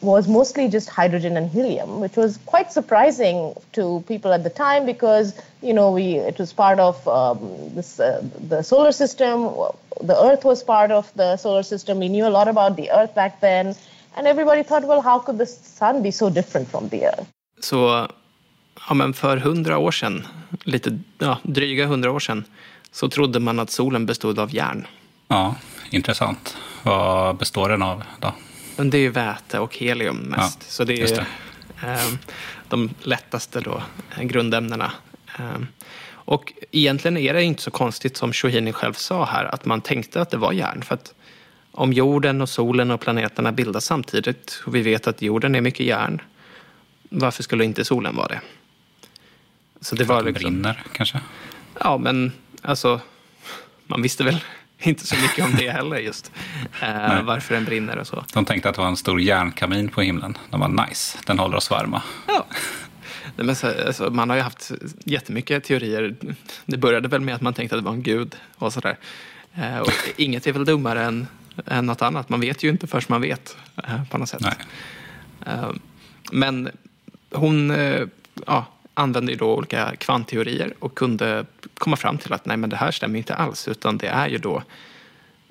was 0.00 0.28
mostly 0.28 0.68
just 0.68 0.88
hydrogen 0.88 1.36
and 1.36 1.50
helium, 1.50 2.00
which 2.00 2.16
was 2.16 2.38
quite 2.46 2.70
surprising 2.70 3.54
to 3.72 4.04
people 4.06 4.32
at 4.32 4.44
the 4.44 4.50
time 4.50 4.84
because 4.84 5.34
you 5.62 5.72
know 5.72 5.90
we 5.90 6.16
it 6.16 6.38
was 6.38 6.52
part 6.52 6.78
of 6.78 7.06
um, 7.08 7.74
this 7.74 7.98
uh, 7.98 8.22
the 8.48 8.62
solar 8.62 8.92
system. 8.92 9.44
The 10.00 10.16
Earth 10.22 10.44
was 10.44 10.62
part 10.62 10.90
of 10.90 11.12
the 11.14 11.36
solar 11.38 11.62
system. 11.62 11.98
We 11.98 12.08
knew 12.08 12.26
a 12.26 12.34
lot 12.38 12.48
about 12.48 12.76
the 12.76 12.90
Earth 12.90 13.14
back 13.14 13.40
then, 13.40 13.74
and 14.16 14.26
everybody 14.26 14.62
thought, 14.62 14.84
well, 14.84 15.00
how 15.00 15.18
could 15.18 15.38
the 15.38 15.46
sun 15.46 16.02
be 16.02 16.10
so 16.10 16.28
different 16.28 16.68
from 16.68 16.88
the 16.90 17.06
Earth? 17.06 17.26
Så, 17.60 18.08
ja, 18.88 18.94
men 18.94 19.14
för 19.14 19.36
hundra 19.36 19.78
år 19.78 19.90
sedan, 19.90 20.26
lite 20.64 20.98
ja, 21.18 21.38
dryga 21.42 21.86
hundra 21.86 22.10
år 22.10 22.20
sedan, 22.20 22.44
så 22.92 23.08
trodde 23.08 23.40
man 23.40 23.58
att 23.58 23.70
solen 23.70 24.06
bestod 24.06 24.38
av 24.38 24.54
järn. 24.54 24.86
Ja, 25.28 25.54
intressant. 25.90 26.56
Vad 26.82 27.36
består 27.36 27.68
den 27.68 27.82
av 27.82 28.02
då? 28.20 28.34
Det 28.76 28.96
är 28.96 29.00
ju 29.00 29.10
väte 29.10 29.58
och 29.58 29.76
helium 29.76 30.16
mest. 30.16 30.58
Ja, 30.60 30.66
så 30.68 30.84
det 30.84 31.02
är 31.02 31.16
det. 31.16 31.26
Eh, 31.82 32.12
de 32.68 32.90
lättaste 33.02 33.60
då, 33.60 33.82
eh, 34.16 34.22
grundämnena. 34.22 34.92
Eh, 35.38 35.58
och 36.08 36.52
egentligen 36.72 37.16
är 37.16 37.34
det 37.34 37.42
inte 37.42 37.62
så 37.62 37.70
konstigt 37.70 38.16
som 38.16 38.32
Shohini 38.32 38.72
själv 38.72 38.92
sa 38.92 39.24
här, 39.24 39.44
att 39.44 39.64
man 39.64 39.80
tänkte 39.80 40.20
att 40.20 40.30
det 40.30 40.36
var 40.36 40.52
järn. 40.52 40.82
För 40.82 40.94
att 40.94 41.14
om 41.72 41.92
jorden 41.92 42.42
och 42.42 42.48
solen 42.48 42.90
och 42.90 43.00
planeterna 43.00 43.52
bildas 43.52 43.84
samtidigt 43.84 44.62
och 44.66 44.74
vi 44.74 44.82
vet 44.82 45.06
att 45.06 45.22
jorden 45.22 45.54
är 45.54 45.60
mycket 45.60 45.86
järn, 45.86 46.20
varför 47.08 47.42
skulle 47.42 47.64
inte 47.64 47.84
solen 47.84 48.16
vara 48.16 48.28
det? 48.28 48.40
Så 49.86 49.94
det 49.94 50.04
var 50.04 50.22
liksom... 50.22 50.42
brinner 50.42 50.82
kanske? 50.92 51.20
Ja, 51.80 51.98
men 51.98 52.32
alltså, 52.62 53.00
man 53.86 54.02
visste 54.02 54.24
väl 54.24 54.44
inte 54.78 55.06
så 55.06 55.16
mycket 55.16 55.44
om 55.44 55.54
det 55.58 55.70
heller 55.70 55.96
just. 55.96 56.32
Eh, 56.82 57.22
varför 57.22 57.54
den 57.54 57.64
brinner 57.64 57.98
och 57.98 58.06
så. 58.06 58.24
De 58.32 58.44
tänkte 58.44 58.68
att 58.68 58.74
det 58.74 58.80
var 58.80 58.88
en 58.88 58.96
stor 58.96 59.20
järnkamin 59.20 59.88
på 59.88 60.00
himlen. 60.00 60.38
De 60.50 60.60
var 60.60 60.86
nice, 60.86 61.18
den 61.26 61.38
håller 61.38 61.56
oss 61.56 61.70
varma. 61.70 62.02
Ja. 62.28 62.46
Men 63.36 63.56
så, 63.56 63.86
alltså, 63.86 64.10
man 64.10 64.30
har 64.30 64.36
ju 64.36 64.42
haft 64.42 64.72
jättemycket 65.04 65.64
teorier. 65.64 66.16
Det 66.64 66.76
började 66.76 67.08
väl 67.08 67.20
med 67.20 67.34
att 67.34 67.42
man 67.42 67.54
tänkte 67.54 67.76
att 67.76 67.82
det 67.82 67.86
var 67.86 67.94
en 67.94 68.02
gud 68.02 68.36
och 68.54 68.72
sådär. 68.72 68.98
Eh, 69.54 69.78
och 69.78 69.92
inget 70.16 70.46
är 70.46 70.52
väl 70.52 70.64
dummare 70.64 71.04
än, 71.04 71.26
än 71.66 71.86
något 71.86 72.02
annat. 72.02 72.28
Man 72.28 72.40
vet 72.40 72.62
ju 72.62 72.68
inte 72.68 72.86
först 72.86 73.08
man 73.08 73.20
vet 73.20 73.56
eh, 73.76 74.04
på 74.10 74.18
något 74.18 74.28
sätt. 74.28 74.42
Nej. 74.42 74.56
Eh, 75.46 75.70
men 76.32 76.70
hon 77.30 77.70
eh, 77.70 78.06
ja, 78.46 78.66
använde 78.96 79.32
ju 79.32 79.38
då 79.38 79.54
olika 79.54 79.96
kvantteorier 79.96 80.74
och 80.78 80.94
kunde 80.94 81.46
komma 81.78 81.96
fram 81.96 82.18
till 82.18 82.32
att 82.32 82.46
nej 82.46 82.56
men 82.56 82.70
det 82.70 82.76
här 82.76 82.90
stämmer 82.90 83.18
inte 83.18 83.34
alls 83.34 83.68
utan 83.68 83.98
det 83.98 84.06
är 84.06 84.28
ju 84.28 84.38
då 84.38 84.62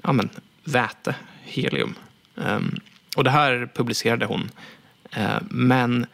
ja, 0.03 0.13
men, 0.13 0.29
väte, 0.63 1.15
helium. 1.43 1.95
Um, 2.35 2.79
och 3.15 3.23
det 3.23 3.29
här 3.29 3.69
publicerade 3.75 4.25
hon. 4.25 4.51
Uh, 5.17 5.37
men 5.49 6.05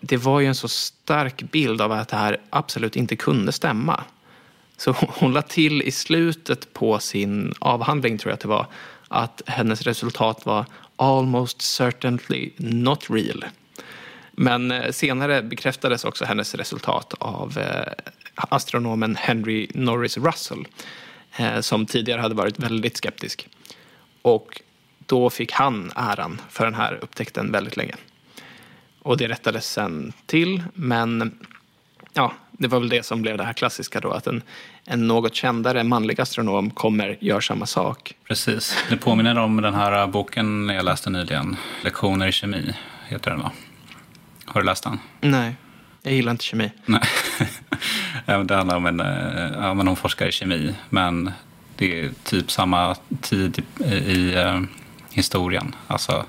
det 0.00 0.16
var 0.16 0.40
ju 0.40 0.46
en 0.46 0.54
så 0.54 0.68
stark 0.68 1.42
bild 1.42 1.80
av 1.80 1.92
att 1.92 2.08
det 2.08 2.16
här 2.16 2.40
absolut 2.50 2.96
inte 2.96 3.16
kunde 3.16 3.52
stämma. 3.52 4.04
Så 4.76 4.92
hon 4.92 5.32
lade 5.32 5.48
till 5.48 5.82
i 5.82 5.90
slutet 5.90 6.72
på 6.72 6.98
sin 6.98 7.54
avhandling, 7.58 8.18
tror 8.18 8.30
jag 8.30 8.34
att 8.34 8.40
det 8.40 8.48
var, 8.48 8.66
att 9.08 9.42
hennes 9.46 9.82
resultat 9.82 10.46
var 10.46 10.64
almost 10.96 11.62
certainly 11.62 12.50
not 12.56 13.10
real. 13.10 13.44
Men 14.36 14.70
eh, 14.70 14.92
senare 14.92 15.42
bekräftades 15.42 16.04
också 16.04 16.24
hennes 16.24 16.54
resultat 16.54 17.14
av 17.18 17.58
eh, 17.58 17.92
astronomen 18.34 19.16
Henry 19.16 19.68
Norris 19.74 20.18
Russell 20.18 20.66
eh, 21.36 21.60
som 21.60 21.86
tidigare 21.86 22.20
hade 22.20 22.34
varit 22.34 22.58
väldigt 22.58 22.96
skeptisk. 22.96 23.48
Och 24.22 24.62
då 25.06 25.30
fick 25.30 25.52
han 25.52 25.92
äran 25.96 26.40
för 26.50 26.64
den 26.64 26.74
här 26.74 26.98
upptäckten 27.02 27.52
väldigt 27.52 27.76
länge. 27.76 27.94
Och 29.02 29.16
det 29.16 29.28
rättades 29.28 29.70
sen 29.70 30.12
till, 30.26 30.62
men 30.74 31.38
ja, 32.12 32.32
det 32.52 32.68
var 32.68 32.80
väl 32.80 32.88
det 32.88 33.06
som 33.06 33.22
blev 33.22 33.38
det 33.38 33.44
här 33.44 33.52
klassiska 33.52 34.00
då, 34.00 34.10
att 34.10 34.26
en, 34.26 34.42
en 34.84 35.06
något 35.06 35.34
kändare 35.34 35.84
manlig 35.84 36.20
astronom 36.20 36.70
kommer, 36.70 37.18
gör 37.20 37.40
samma 37.40 37.66
sak. 37.66 38.14
Precis. 38.24 38.84
Det 38.90 38.96
påminner 38.96 39.38
om 39.38 39.62
den 39.62 39.74
här 39.74 40.06
boken 40.06 40.68
jag 40.68 40.84
läste 40.84 41.10
nyligen, 41.10 41.56
Lektioner 41.82 42.28
i 42.28 42.32
kemi, 42.32 42.74
heter 43.08 43.30
den 43.30 43.40
va? 43.40 43.52
Har 44.56 44.60
du 44.62 44.66
läst 44.66 44.84
den? 44.84 44.98
Nej, 45.20 45.56
jag 46.02 46.12
gillar 46.12 46.32
inte 46.32 46.44
kemi. 46.44 46.70
Nej. 46.86 47.00
det 48.44 48.54
handlar 48.54 48.76
om 48.76 48.86
en, 48.86 49.00
eh, 49.00 49.52
ja, 49.52 49.74
men 49.74 49.86
hon 49.86 49.96
forskar 49.96 50.26
i 50.26 50.32
kemi, 50.32 50.74
men 50.90 51.30
det 51.76 52.00
är 52.00 52.10
typ 52.24 52.50
samma 52.50 52.96
tid 53.20 53.62
i, 53.84 54.36
uh, 54.36 54.62
historien. 55.10 55.74
Alltså, 55.86 56.24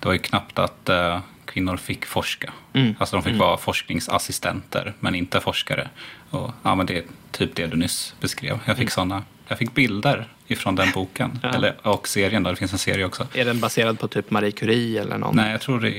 det 0.00 0.06
var 0.06 0.12
ju 0.12 0.18
knappt 0.18 0.58
att 0.58 0.88
uh, 0.90 1.18
kvinnor 1.44 1.76
fick 1.76 2.06
forska. 2.06 2.52
Mm. 2.72 2.94
Alltså 2.98 3.16
de 3.16 3.22
fick 3.22 3.32
mm. 3.32 3.46
vara 3.46 3.56
forskningsassistenter, 3.56 4.94
men 5.00 5.14
inte 5.14 5.40
forskare. 5.40 5.88
Och, 6.30 6.50
ja, 6.62 6.74
men 6.74 6.86
det 6.86 6.98
är 6.98 7.04
typ 7.30 7.54
det 7.54 7.66
du 7.66 7.76
nyss 7.76 8.14
beskrev. 8.20 8.58
Jag 8.64 8.76
fick, 8.76 8.84
mm. 8.84 8.90
såna, 8.90 9.22
jag 9.50 9.58
fick 9.58 9.74
bilder 9.74 10.28
ifrån 10.46 10.74
den 10.74 10.90
boken. 10.94 11.38
Ja. 11.42 11.48
Eller, 11.48 11.86
och 11.86 12.08
serien, 12.08 12.42
då. 12.42 12.50
det 12.50 12.56
finns 12.56 12.72
en 12.72 12.78
serie 12.78 13.04
också. 13.04 13.26
Är 13.34 13.44
den 13.44 13.60
baserad 13.60 13.98
på 13.98 14.08
typ 14.08 14.30
Marie 14.30 14.52
Curie 14.52 15.00
eller 15.00 15.18
någon? 15.18 15.36
Nej, 15.36 15.50
jag 15.50 15.60
tror 15.60 15.80
det 15.80 15.98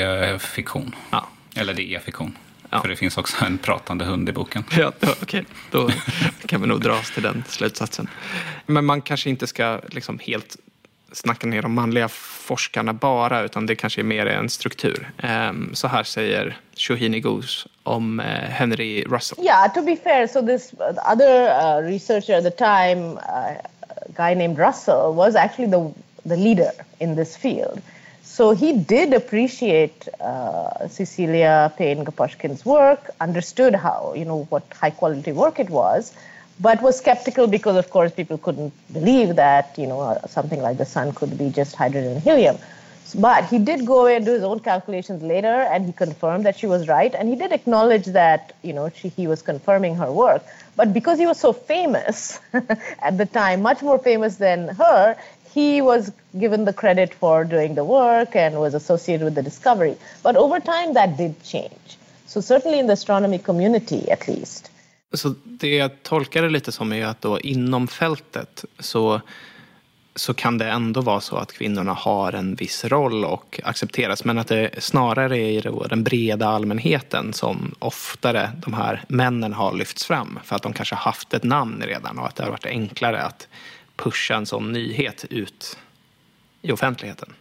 är 0.00 0.38
fiktion. 0.38 0.94
Ja. 1.10 1.28
Eller 1.54 1.74
det 1.74 1.94
är 1.94 1.98
fiktion. 1.98 2.36
Ja. 2.70 2.80
För 2.80 2.88
det 2.88 2.96
finns 2.96 3.18
också 3.18 3.44
en 3.44 3.58
pratande 3.58 4.04
hund 4.04 4.28
i 4.28 4.32
boken. 4.32 4.64
Ja, 4.78 4.92
Okej, 5.00 5.14
okay. 5.22 5.44
då 5.70 5.90
kan 6.46 6.60
vi 6.60 6.66
nog 6.66 6.80
dra 6.80 6.92
oss 6.92 7.10
till 7.10 7.22
den 7.22 7.44
slutsatsen. 7.48 8.08
Men 8.66 8.84
man 8.84 9.02
kanske 9.02 9.30
inte 9.30 9.46
ska 9.46 9.80
liksom 9.88 10.18
helt 10.18 10.56
snacka 11.12 11.46
ner 11.46 11.62
de 11.62 11.72
manliga 11.72 12.08
forskarna 12.08 12.92
bara, 12.92 13.42
utan 13.42 13.66
det 13.66 13.74
kanske 13.74 14.00
är 14.00 14.04
mer 14.04 14.26
en 14.26 14.48
struktur. 14.48 15.10
Um, 15.50 15.70
så 15.74 15.88
här 15.88 16.02
säger 16.02 16.56
Shohini 16.76 17.20
Goose 17.20 17.68
om 17.88 18.20
uh, 18.20 18.24
Henry 18.60 19.04
Russell. 19.08 19.38
Yeah, 19.50 19.66
to 19.76 19.82
be 19.82 19.96
fair, 19.96 20.28
so 20.28 20.42
this 20.42 20.74
other 21.12 21.34
uh, 21.48 21.80
researcher 21.92 22.34
at 22.40 22.44
the 22.44 22.56
time, 22.72 23.18
uh, 23.18 23.54
a 24.08 24.12
guy 24.14 24.34
named 24.34 24.58
Russell, 24.58 25.14
was 25.14 25.34
actually 25.34 25.70
the, 25.76 25.82
the 26.32 26.36
leader 26.36 26.72
in 27.00 27.16
this 27.16 27.36
field. 27.36 27.80
So 28.38 28.52
he 28.52 28.70
did 28.72 29.14
appreciate 29.14 30.06
uh, 30.20 30.86
Cecilia 30.88 31.72
Payne 31.76 32.04
Gaposhkin's 32.04 32.64
work, 32.64 33.10
understood 33.20 33.74
how, 33.74 34.14
you 34.14 34.24
know, 34.24 34.46
what 34.50 34.64
high 34.80 34.94
quality 35.00 35.32
work 35.32 35.58
it 35.58 35.70
was, 35.70 36.12
but 36.60 36.80
was 36.82 36.98
skeptical 36.98 37.46
because, 37.46 37.76
of 37.76 37.90
course, 37.90 38.12
people 38.12 38.38
couldn't 38.38 38.72
believe 38.92 39.36
that, 39.36 39.74
you 39.76 39.86
know, 39.86 40.00
uh, 40.00 40.26
something 40.26 40.60
like 40.62 40.76
the 40.76 40.84
sun 40.84 41.12
could 41.12 41.36
be 41.38 41.50
just 41.50 41.74
hydrogen 41.74 42.12
and 42.12 42.22
helium. 42.22 42.58
But 43.14 43.46
he 43.46 43.58
did 43.58 43.86
go 43.86 44.02
away 44.02 44.16
and 44.16 44.24
do 44.24 44.32
his 44.32 44.42
own 44.42 44.60
calculations 44.60 45.22
later, 45.22 45.48
and 45.72 45.86
he 45.86 45.92
confirmed 45.92 46.44
that 46.46 46.58
she 46.58 46.66
was 46.66 46.88
right. 46.88 47.14
And 47.14 47.28
he 47.28 47.36
did 47.36 47.52
acknowledge 47.52 48.06
that, 48.06 48.54
you 48.62 48.72
know, 48.72 48.90
she, 48.90 49.08
he 49.08 49.26
was 49.26 49.42
confirming 49.42 49.96
her 49.96 50.12
work. 50.12 50.44
But 50.76 50.92
because 50.92 51.18
he 51.18 51.26
was 51.26 51.38
so 51.38 51.52
famous 51.52 52.38
at 52.52 53.16
the 53.16 53.26
time, 53.26 53.62
much 53.62 53.82
more 53.82 53.98
famous 53.98 54.36
than 54.36 54.68
her, 54.68 55.16
he 55.54 55.80
was 55.80 56.12
given 56.38 56.64
the 56.64 56.72
credit 56.72 57.14
for 57.14 57.44
doing 57.44 57.74
the 57.74 57.84
work 57.84 58.36
and 58.36 58.60
was 58.60 58.74
associated 58.74 59.24
with 59.24 59.34
the 59.34 59.42
discovery. 59.42 59.96
But 60.22 60.36
over 60.36 60.60
time, 60.60 60.94
that 60.94 61.16
did 61.16 61.42
change. 61.42 61.98
So 62.26 62.40
certainly 62.40 62.78
in 62.78 62.86
the 62.86 62.92
astronomy 62.92 63.38
community, 63.38 64.10
at 64.10 64.28
least. 64.28 64.70
Så 65.12 65.34
det 65.44 66.02
tolkar 66.02 66.48
lite 66.48 66.72
som 66.72 66.92
är 66.92 67.06
att 67.06 67.20
då 67.22 67.40
inom 67.40 67.88
fältet 67.88 68.64
så, 68.78 69.20
så 70.18 70.34
kan 70.34 70.58
det 70.58 70.70
ändå 70.70 71.00
vara 71.00 71.20
så 71.20 71.36
att 71.36 71.52
kvinnorna 71.52 71.92
har 71.92 72.32
en 72.32 72.54
viss 72.54 72.84
roll 72.84 73.24
och 73.24 73.60
accepteras. 73.64 74.24
Men 74.24 74.38
att 74.38 74.48
det 74.48 74.70
snarare 74.78 75.38
är 75.38 75.66
i 75.66 75.88
den 75.88 76.04
breda 76.04 76.48
allmänheten 76.48 77.32
som 77.32 77.74
oftare 77.78 78.50
de 78.56 78.74
här 78.74 79.04
männen 79.08 79.52
har 79.52 79.72
lyfts 79.74 80.04
fram. 80.04 80.38
För 80.44 80.56
att 80.56 80.62
de 80.62 80.72
kanske 80.72 80.94
haft 80.94 81.34
ett 81.34 81.44
namn 81.44 81.82
redan 81.86 82.18
och 82.18 82.26
att 82.26 82.36
det 82.36 82.42
har 82.42 82.50
varit 82.50 82.66
enklare 82.66 83.22
att 83.22 83.48
pusha 83.96 84.34
en 84.34 84.46
sån 84.46 84.72
nyhet 84.72 85.24
ut 85.30 85.78
i 86.62 86.72
offentligheten. 86.72 87.32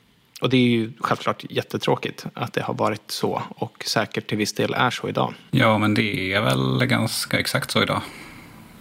Och 0.41 0.49
det 0.49 0.57
är 0.57 0.61
ju 0.61 0.91
självklart 0.99 1.43
jättetråkigt 1.49 2.25
att 2.33 2.53
det 2.53 2.61
har 2.61 2.73
varit 2.73 3.11
så 3.11 3.41
och 3.49 3.83
säkert 3.87 4.27
till 4.27 4.37
viss 4.37 4.53
del 4.53 4.73
är 4.73 4.89
så 4.89 5.09
idag. 5.09 5.33
Ja, 5.51 5.77
men 5.77 5.93
det 5.93 6.33
är 6.33 6.41
väl 6.41 6.85
ganska 6.85 7.39
exakt 7.39 7.71
så 7.71 7.83
idag. 7.83 8.01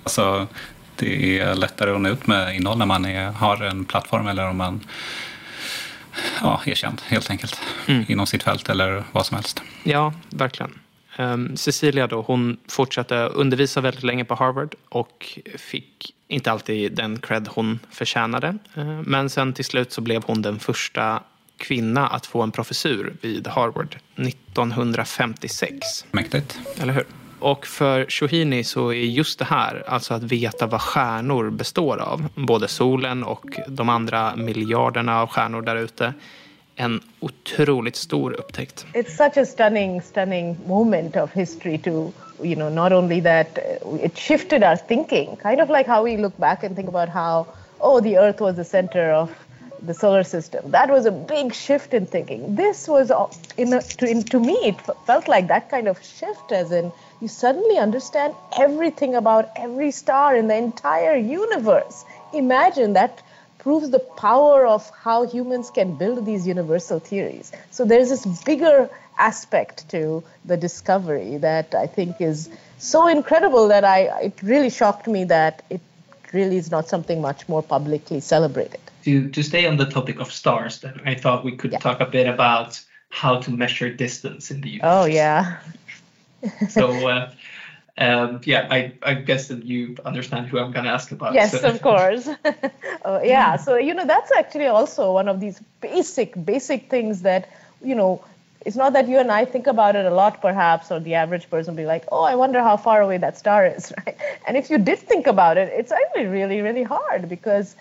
Alltså, 0.02 0.46
det 0.96 1.38
är 1.38 1.54
lättare 1.54 1.90
att 1.90 2.00
nå 2.00 2.08
ut 2.08 2.26
med 2.26 2.56
innehåll 2.56 2.78
när 2.78 2.86
man 2.86 3.04
är, 3.04 3.30
har 3.30 3.62
en 3.62 3.84
plattform 3.84 4.26
eller 4.26 4.48
om 4.48 4.56
man 4.56 4.80
ja, 6.40 6.60
är 6.66 6.74
känd 6.74 7.02
helt 7.06 7.30
enkelt 7.30 7.60
mm. 7.86 8.04
inom 8.08 8.26
sitt 8.26 8.42
fält 8.42 8.68
eller 8.68 9.04
vad 9.12 9.26
som 9.26 9.34
helst. 9.34 9.62
Ja, 9.82 10.12
verkligen. 10.30 10.78
Um, 11.18 11.56
Cecilia 11.56 12.06
då, 12.06 12.20
hon 12.22 12.56
fortsatte 12.68 13.14
undervisa 13.14 13.80
väldigt 13.80 14.02
länge 14.02 14.24
på 14.24 14.34
Harvard 14.34 14.74
och 14.88 15.38
fick 15.56 16.14
inte 16.28 16.52
alltid 16.52 16.92
den 16.92 17.18
cred 17.18 17.48
hon 17.48 17.78
förtjänade. 17.90 18.58
Uh, 18.78 19.02
men 19.02 19.30
sen 19.30 19.52
till 19.52 19.64
slut 19.64 19.92
så 19.92 20.00
blev 20.00 20.24
hon 20.24 20.42
den 20.42 20.58
första 20.58 21.22
kvinna 21.56 22.08
att 22.08 22.26
få 22.26 22.42
en 22.42 22.52
professur 22.52 23.16
vid 23.20 23.46
Harvard 23.46 23.96
1956. 24.16 25.78
Mäktigt. 26.10 26.58
Eller 26.80 26.92
hur? 26.92 27.04
Och 27.40 27.66
för 27.66 28.06
Shohini 28.08 28.64
så 28.64 28.92
är 28.92 28.94
just 28.94 29.38
det 29.38 29.44
här, 29.44 29.84
alltså 29.86 30.14
att 30.14 30.22
veta 30.22 30.66
vad 30.66 30.80
stjärnor 30.80 31.50
består 31.50 31.98
av, 31.98 32.28
både 32.34 32.68
solen 32.68 33.24
och 33.24 33.44
de 33.68 33.88
andra 33.88 34.36
miljarderna 34.36 35.20
av 35.22 35.28
stjärnor 35.28 35.62
där 35.62 35.76
ute, 35.76 36.14
en 36.76 37.00
otroligt 37.20 37.96
stor 37.96 38.32
upptäckt. 38.32 38.86
It's 38.92 39.16
such 39.16 39.36
a 39.38 39.46
stunning, 39.46 40.02
stunning 40.02 40.56
moment 40.66 41.16
of 41.16 41.32
history 41.32 41.78
to, 41.78 41.90
you 42.42 42.54
know, 42.54 42.70
not 42.70 42.92
only 42.92 43.22
that 43.22 43.58
uh, 43.58 44.04
it 44.04 44.18
shifted 44.18 44.62
our 44.62 44.76
thinking, 44.76 45.36
kind 45.42 45.60
of 45.60 45.68
like 45.68 45.86
how 45.86 46.04
we 46.04 46.16
look 46.16 46.36
back 46.36 46.64
and 46.64 46.76
think 46.76 46.88
about 46.88 47.08
how, 47.08 47.46
oh, 47.78 48.02
the 48.02 48.18
earth 48.18 48.40
was 48.40 48.56
the 48.56 48.64
center 48.64 49.12
of 49.12 49.30
the 49.82 49.94
solar 49.94 50.24
system. 50.24 50.70
That 50.70 50.90
was 50.90 51.06
a 51.06 51.10
big 51.10 51.54
shift 51.54 51.94
in 51.94 52.06
thinking. 52.06 52.54
This 52.56 52.88
was, 52.88 53.10
in 53.56 53.72
a, 53.72 53.82
to, 53.82 54.08
in, 54.08 54.22
to 54.24 54.40
me, 54.40 54.54
it 54.54 54.80
felt 55.06 55.28
like 55.28 55.48
that 55.48 55.70
kind 55.70 55.88
of 55.88 56.02
shift, 56.02 56.52
as 56.52 56.72
in 56.72 56.92
you 57.20 57.28
suddenly 57.28 57.78
understand 57.78 58.34
everything 58.58 59.14
about 59.14 59.50
every 59.56 59.90
star 59.90 60.36
in 60.36 60.48
the 60.48 60.56
entire 60.56 61.16
universe. 61.16 62.04
Imagine 62.34 62.94
that 62.94 63.22
proves 63.58 63.90
the 63.90 63.98
power 63.98 64.66
of 64.66 64.88
how 64.90 65.26
humans 65.26 65.70
can 65.70 65.96
build 65.96 66.24
these 66.24 66.46
universal 66.46 66.98
theories. 66.98 67.50
So 67.70 67.84
there's 67.84 68.10
this 68.10 68.24
bigger 68.44 68.88
aspect 69.18 69.88
to 69.88 70.22
the 70.44 70.56
discovery 70.56 71.38
that 71.38 71.74
I 71.74 71.86
think 71.86 72.20
is 72.20 72.48
so 72.78 73.08
incredible 73.08 73.68
that 73.68 73.84
I 73.84 74.00
it 74.20 74.42
really 74.42 74.70
shocked 74.70 75.06
me 75.06 75.24
that 75.24 75.64
it 75.70 75.80
really 76.32 76.58
is 76.58 76.70
not 76.70 76.88
something 76.88 77.20
much 77.20 77.48
more 77.48 77.62
publicly 77.62 78.20
celebrated 78.20 78.85
to, 79.06 79.30
to 79.30 79.42
stay 79.44 79.66
on 79.66 79.76
the 79.76 79.84
topic 79.86 80.18
of 80.18 80.32
stars, 80.32 80.80
then 80.80 81.00
I 81.04 81.14
thought 81.14 81.44
we 81.44 81.52
could 81.52 81.70
yeah. 81.70 81.78
talk 81.78 82.00
a 82.00 82.06
bit 82.06 82.26
about 82.26 82.82
how 83.08 83.38
to 83.38 83.52
measure 83.52 83.88
distance 83.88 84.50
in 84.50 84.60
the 84.62 84.68
universe. 84.68 84.90
Oh 84.92 85.04
yeah. 85.04 85.60
so 86.68 87.08
uh, 87.08 87.32
um, 87.98 88.40
yeah, 88.42 88.66
I, 88.68 88.94
I 89.04 89.14
guess 89.14 89.46
that 89.46 89.64
you 89.64 89.96
understand 90.04 90.48
who 90.48 90.58
I'm 90.58 90.72
going 90.72 90.86
to 90.86 90.90
ask 90.90 91.12
about. 91.12 91.34
Yes, 91.34 91.52
so. 91.52 91.68
of 91.68 91.80
course. 91.82 92.28
oh, 93.04 93.22
yeah, 93.22 93.54
so 93.54 93.76
you 93.76 93.94
know 93.94 94.04
that's 94.04 94.32
actually 94.32 94.66
also 94.66 95.12
one 95.12 95.28
of 95.28 95.38
these 95.38 95.60
basic 95.80 96.34
basic 96.44 96.90
things 96.90 97.22
that 97.22 97.48
you 97.80 97.94
know. 97.94 98.24
It's 98.66 98.74
not 98.74 98.94
that 98.94 99.06
you 99.06 99.20
and 99.20 99.30
I 99.30 99.44
think 99.44 99.68
about 99.68 99.94
it 99.94 100.04
a 100.06 100.10
lot, 100.10 100.42
perhaps, 100.42 100.90
or 100.90 100.98
the 100.98 101.14
average 101.14 101.48
person 101.48 101.74
will 101.74 101.82
be 101.84 101.86
like, 101.86 102.04
"Oh, 102.10 102.24
I 102.24 102.34
wonder 102.34 102.60
how 102.60 102.76
far 102.76 103.00
away 103.00 103.18
that 103.18 103.38
star 103.38 103.64
is," 103.64 103.92
right? 104.04 104.16
And 104.48 104.56
if 104.56 104.70
you 104.70 104.78
did 104.78 104.98
think 104.98 105.28
about 105.28 105.56
it, 105.56 105.72
it's 105.72 105.92
actually 105.92 106.26
really, 106.26 106.60
really 106.62 106.82
hard 106.82 107.28
because 107.28 107.76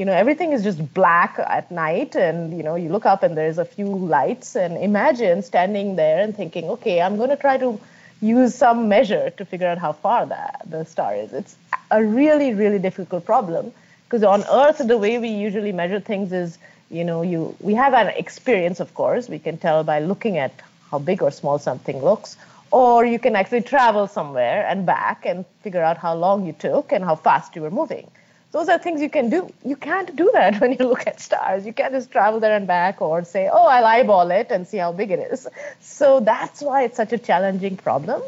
you 0.00 0.06
know 0.06 0.12
everything 0.24 0.52
is 0.56 0.62
just 0.64 0.82
black 0.94 1.38
at 1.38 1.70
night 1.70 2.16
and 2.16 2.56
you 2.56 2.62
know 2.66 2.74
you 2.82 2.88
look 2.88 3.06
up 3.12 3.22
and 3.22 3.36
there's 3.36 3.58
a 3.58 3.64
few 3.64 3.86
lights 3.86 4.56
and 4.56 4.78
imagine 4.78 5.42
standing 5.42 5.96
there 5.96 6.20
and 6.22 6.34
thinking 6.34 6.70
okay 6.74 7.02
i'm 7.02 7.18
going 7.18 7.28
to 7.28 7.36
try 7.36 7.58
to 7.58 7.78
use 8.20 8.54
some 8.54 8.88
measure 8.88 9.30
to 9.30 9.44
figure 9.44 9.66
out 9.66 9.78
how 9.78 9.92
far 9.92 10.26
that 10.26 10.60
the 10.66 10.84
star 10.84 11.14
is. 11.14 11.32
It's 11.32 11.56
a 11.90 12.04
really 12.04 12.54
really 12.54 12.78
difficult 12.78 13.24
problem 13.24 13.72
because 14.04 14.22
on 14.22 14.44
earth 14.50 14.78
the 14.86 14.98
way 14.98 15.18
we 15.18 15.28
usually 15.28 15.72
measure 15.72 16.00
things 16.00 16.32
is 16.32 16.58
you 16.90 17.04
know 17.04 17.22
you 17.22 17.56
we 17.60 17.74
have 17.74 17.94
an 17.94 18.08
experience 18.08 18.80
of 18.80 18.94
course. 18.94 19.28
We 19.28 19.38
can 19.38 19.58
tell 19.58 19.84
by 19.84 20.00
looking 20.00 20.38
at 20.38 20.52
how 20.90 20.98
big 20.98 21.22
or 21.22 21.30
small 21.30 21.58
something 21.58 22.02
looks. 22.02 22.36
Or 22.72 23.04
you 23.04 23.18
can 23.18 23.34
actually 23.34 23.62
travel 23.62 24.06
somewhere 24.06 24.64
and 24.64 24.86
back 24.86 25.26
and 25.26 25.44
figure 25.62 25.82
out 25.82 25.96
how 25.96 26.14
long 26.14 26.46
you 26.46 26.52
took 26.52 26.92
and 26.92 27.04
how 27.04 27.16
fast 27.16 27.56
you 27.56 27.62
were 27.62 27.70
moving 27.70 28.08
those 28.52 28.68
are 28.68 28.78
things 28.78 29.00
you 29.00 29.10
can 29.10 29.30
do. 29.30 29.52
You 29.64 29.76
can't 29.76 30.14
do 30.16 30.30
that 30.32 30.60
when 30.60 30.72
you 30.72 30.84
look 30.86 31.06
at 31.06 31.20
stars. 31.20 31.66
You 31.66 31.72
can't 31.72 31.92
just 31.92 32.10
travel 32.10 32.40
there 32.40 32.56
and 32.56 32.66
back 32.66 33.00
or 33.00 33.24
say, 33.24 33.48
oh, 33.52 33.66
I'll 33.66 33.84
eyeball 33.84 34.30
it 34.30 34.48
and 34.50 34.66
see 34.66 34.78
how 34.78 34.92
big 34.92 35.10
it 35.10 35.20
is. 35.32 35.46
So 35.80 36.20
that's 36.20 36.60
why 36.60 36.84
it's 36.84 36.96
such 36.96 37.12
a 37.12 37.18
challenging 37.18 37.76
problem. 37.76 38.22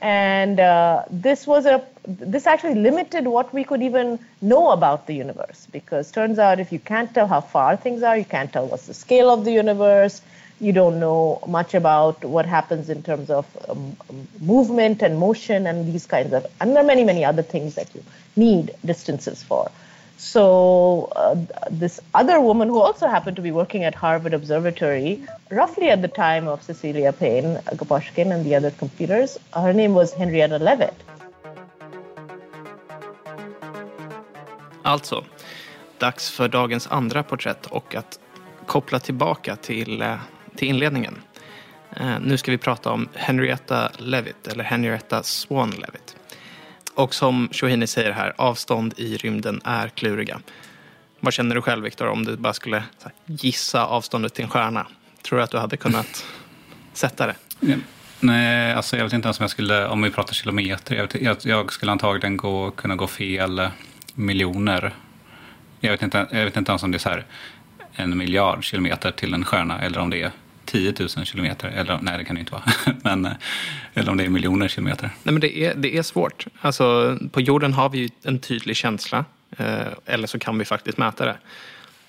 And 0.00 0.58
uh, 0.58 1.04
this 1.10 1.46
was 1.46 1.64
a 1.64 1.86
this 2.08 2.48
actually 2.48 2.74
limited 2.74 3.28
what 3.28 3.54
we 3.54 3.62
could 3.62 3.82
even 3.82 4.18
know 4.40 4.72
about 4.72 5.06
the 5.06 5.14
universe 5.14 5.68
because 5.70 6.10
turns 6.10 6.40
out 6.40 6.58
if 6.58 6.72
you 6.72 6.80
can't 6.80 7.14
tell 7.14 7.28
how 7.28 7.40
far 7.40 7.76
things 7.76 8.02
are, 8.02 8.18
you 8.18 8.24
can't 8.24 8.52
tell 8.52 8.66
what's 8.66 8.86
the 8.86 8.94
scale 8.94 9.30
of 9.30 9.44
the 9.44 9.52
universe, 9.52 10.20
you 10.62 10.72
don't 10.72 11.00
know 11.00 11.42
much 11.46 11.74
about 11.74 12.24
what 12.24 12.46
happens 12.46 12.88
in 12.88 13.02
terms 13.02 13.30
of 13.30 13.44
um, 13.68 13.96
movement 14.40 15.02
and 15.02 15.18
motion 15.18 15.66
and 15.66 15.92
these 15.92 16.06
kinds 16.06 16.32
of, 16.32 16.46
and 16.60 16.70
there 16.70 16.84
are 16.84 16.86
many, 16.86 17.02
many 17.02 17.24
other 17.24 17.42
things 17.42 17.74
that 17.74 17.92
you 17.94 18.02
need 18.36 18.70
distances 18.84 19.42
for. 19.42 19.70
So, 20.18 21.12
uh, 21.16 21.34
this 21.68 21.98
other 22.14 22.40
woman 22.40 22.68
who 22.68 22.80
also 22.80 23.08
happened 23.08 23.34
to 23.36 23.42
be 23.42 23.50
working 23.50 23.82
at 23.82 23.96
Harvard 23.96 24.34
Observatory, 24.34 25.26
roughly 25.50 25.90
at 25.90 26.00
the 26.00 26.06
time 26.06 26.46
of 26.46 26.62
Cecilia 26.62 27.12
Payne, 27.12 27.56
Gaposhkin, 27.80 28.32
and 28.32 28.46
the 28.46 28.54
other 28.54 28.70
computers, 28.70 29.36
her 29.52 29.72
name 29.72 29.94
was 29.94 30.12
Henrietta 30.12 30.58
Levitt. 30.58 30.94
Alltså, 34.84 35.24
dags 35.98 36.30
för 36.30 36.48
dagens 36.48 36.86
andra 36.86 37.22
porträtt 37.22 37.66
och 37.66 37.94
att 37.94 38.20
koppla 38.66 38.98
tillbaka 38.98 39.56
till, 39.56 40.02
eh, 40.02 40.16
till 40.56 40.68
inledningen. 40.68 41.18
Eh, 41.96 42.20
nu 42.20 42.36
ska 42.36 42.50
vi 42.50 42.58
prata 42.58 42.90
om 42.90 43.08
Henrietta 43.14 43.90
Levitt, 43.98 44.46
eller 44.46 44.64
Henrietta 44.64 45.22
Swan 45.22 45.70
Levitt. 45.70 46.16
Och 46.94 47.14
som 47.14 47.48
Shohini 47.52 47.86
säger 47.86 48.12
här, 48.12 48.34
avstånd 48.38 48.94
i 48.96 49.16
rymden 49.16 49.60
är 49.64 49.88
kluriga. 49.88 50.40
Vad 51.20 51.32
känner 51.32 51.54
du 51.54 51.62
själv, 51.62 51.84
Viktor, 51.84 52.06
om 52.06 52.24
du 52.24 52.36
bara 52.36 52.52
skulle 52.52 52.84
gissa 53.26 53.86
avståndet 53.86 54.34
till 54.34 54.44
en 54.44 54.50
stjärna? 54.50 54.86
Tror 55.22 55.38
du 55.38 55.42
att 55.44 55.50
du 55.50 55.58
hade 55.58 55.76
kunnat 55.76 56.26
sätta 56.92 57.26
det? 57.26 57.34
Ja. 57.60 57.76
Nej, 58.20 58.72
alltså 58.72 58.96
jag 58.96 59.04
vet 59.04 59.12
inte 59.12 59.26
ens 59.26 59.40
om 59.40 59.44
jag 59.44 59.50
skulle, 59.50 59.86
om 59.86 60.02
vi 60.02 60.10
pratar 60.10 60.34
kilometer, 60.34 60.94
jag, 60.94 61.02
vet, 61.02 61.22
jag, 61.22 61.36
jag 61.42 61.72
skulle 61.72 61.92
antagligen 61.92 62.36
gå, 62.36 62.70
kunna 62.70 62.96
gå 62.96 63.06
fel 63.06 63.68
miljoner. 64.14 64.94
Jag 65.80 65.90
vet, 65.90 66.02
inte, 66.02 66.26
jag 66.30 66.44
vet 66.44 66.56
inte 66.56 66.72
ens 66.72 66.82
om 66.82 66.90
det 66.90 66.96
är 66.96 66.98
så 66.98 67.08
här 67.08 67.26
en 67.94 68.18
miljard 68.18 68.64
kilometer 68.64 69.10
till 69.10 69.34
en 69.34 69.44
stjärna 69.44 69.80
eller 69.80 69.98
om 69.98 70.10
det 70.10 70.22
är 70.22 70.30
10 70.64 70.94
000 71.00 71.08
kilometer. 71.08 71.68
Eller, 71.68 71.98
nej, 72.02 72.18
det 72.18 72.24
kan 72.24 72.34
det 72.34 72.40
inte 72.40 72.52
vara. 72.52 72.64
men, 73.02 73.24
eh, 73.24 73.32
eller 73.94 74.10
om 74.10 74.16
det 74.16 74.24
är 74.24 74.28
miljoner 74.28 74.68
kilometer. 74.68 75.10
Nej, 75.22 75.32
men 75.32 75.40
det, 75.40 75.58
är, 75.58 75.74
det 75.74 75.96
är 75.96 76.02
svårt. 76.02 76.46
Alltså, 76.60 77.18
på 77.32 77.40
jorden 77.40 77.72
har 77.72 77.88
vi 77.88 78.10
en 78.22 78.38
tydlig 78.38 78.76
känsla. 78.76 79.24
Eh, 79.56 79.86
eller 80.06 80.26
så 80.26 80.38
kan 80.38 80.58
vi 80.58 80.64
faktiskt 80.64 80.98
mäta 80.98 81.24
det. 81.24 81.36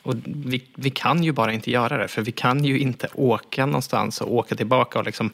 Och 0.02 0.16
vi, 0.26 0.64
vi 0.76 0.90
kan 0.90 1.24
ju 1.24 1.32
bara 1.32 1.54
inte 1.54 1.72
göra 1.72 1.98
det. 1.98 2.08
För 2.08 2.22
vi 2.22 2.32
kan 2.32 2.66
ju 2.66 2.80
inte 2.80 3.08
åka 3.14 3.66
någonstans 3.66 4.22
och 4.22 4.34
åka 4.34 4.56
tillbaka 4.56 5.00
och 5.00 5.06
liksom 5.06 5.32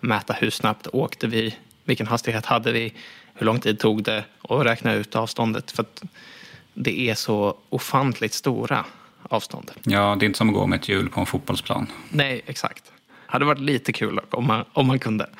mäta 0.00 0.32
hur 0.32 0.50
snabbt 0.50 0.86
åkte 0.92 1.26
vi. 1.26 1.56
Vilken 1.84 2.06
hastighet 2.06 2.46
hade 2.46 2.72
vi? 2.72 2.94
Hur 3.34 3.46
lång 3.46 3.60
tid 3.60 3.78
tog 3.78 4.02
det? 4.02 4.24
Och 4.42 4.64
räkna 4.64 4.94
ut 4.94 5.16
avståndet. 5.16 5.70
För 5.70 5.84
det 6.74 7.10
är 7.10 7.14
så 7.14 7.56
ofantligt 7.68 8.32
stora 8.32 8.84
avstånd. 9.32 9.70
Ja, 9.82 10.16
det 10.20 10.24
är 10.24 10.26
inte 10.26 10.38
som 10.38 10.48
att 10.48 10.54
gå 10.54 10.66
med 10.66 10.80
ett 10.80 10.88
hjul 10.88 11.08
på 11.08 11.20
en 11.20 11.26
fotbollsplan. 11.26 11.86
Nej, 12.10 12.42
exakt. 12.46 12.84
Det 12.84 13.32
hade 13.32 13.44
varit 13.44 13.60
lite 13.60 13.92
kul 13.92 14.20
om 14.30 14.46
man, 14.46 14.64
om 14.72 14.86
man 14.86 14.98
kunde. 14.98 15.30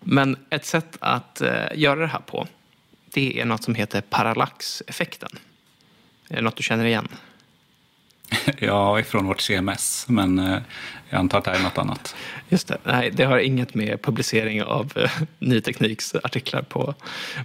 Men 0.00 0.36
ett 0.50 0.64
sätt 0.64 0.96
att 1.00 1.40
eh, 1.40 1.50
göra 1.74 2.00
det 2.00 2.06
här 2.06 2.20
på, 2.20 2.46
det 3.10 3.40
är 3.40 3.44
något 3.44 3.62
som 3.64 3.74
heter 3.74 4.00
parallaxeffekten. 4.00 5.30
Är 6.28 6.36
det 6.36 6.42
något 6.42 6.56
du 6.56 6.62
känner 6.62 6.84
igen? 6.84 7.08
ja, 8.58 9.00
ifrån 9.00 9.26
vårt 9.26 9.40
CMS, 9.40 10.04
men 10.08 10.38
eh, 10.38 10.58
jag 11.08 11.18
antar 11.18 11.38
att 11.38 11.44
det 11.44 11.50
är 11.50 11.62
något 11.62 11.78
annat. 11.78 12.16
Just 12.48 12.68
det. 12.68 12.78
Nej, 12.84 13.10
det 13.10 13.24
har 13.24 13.38
inget 13.38 13.74
med 13.74 14.02
publicering 14.02 14.62
av 14.62 14.92
eh, 14.96 15.10
ny 15.38 15.60
tekniks 15.60 16.14
artiklar 16.14 16.62
på, 16.62 16.94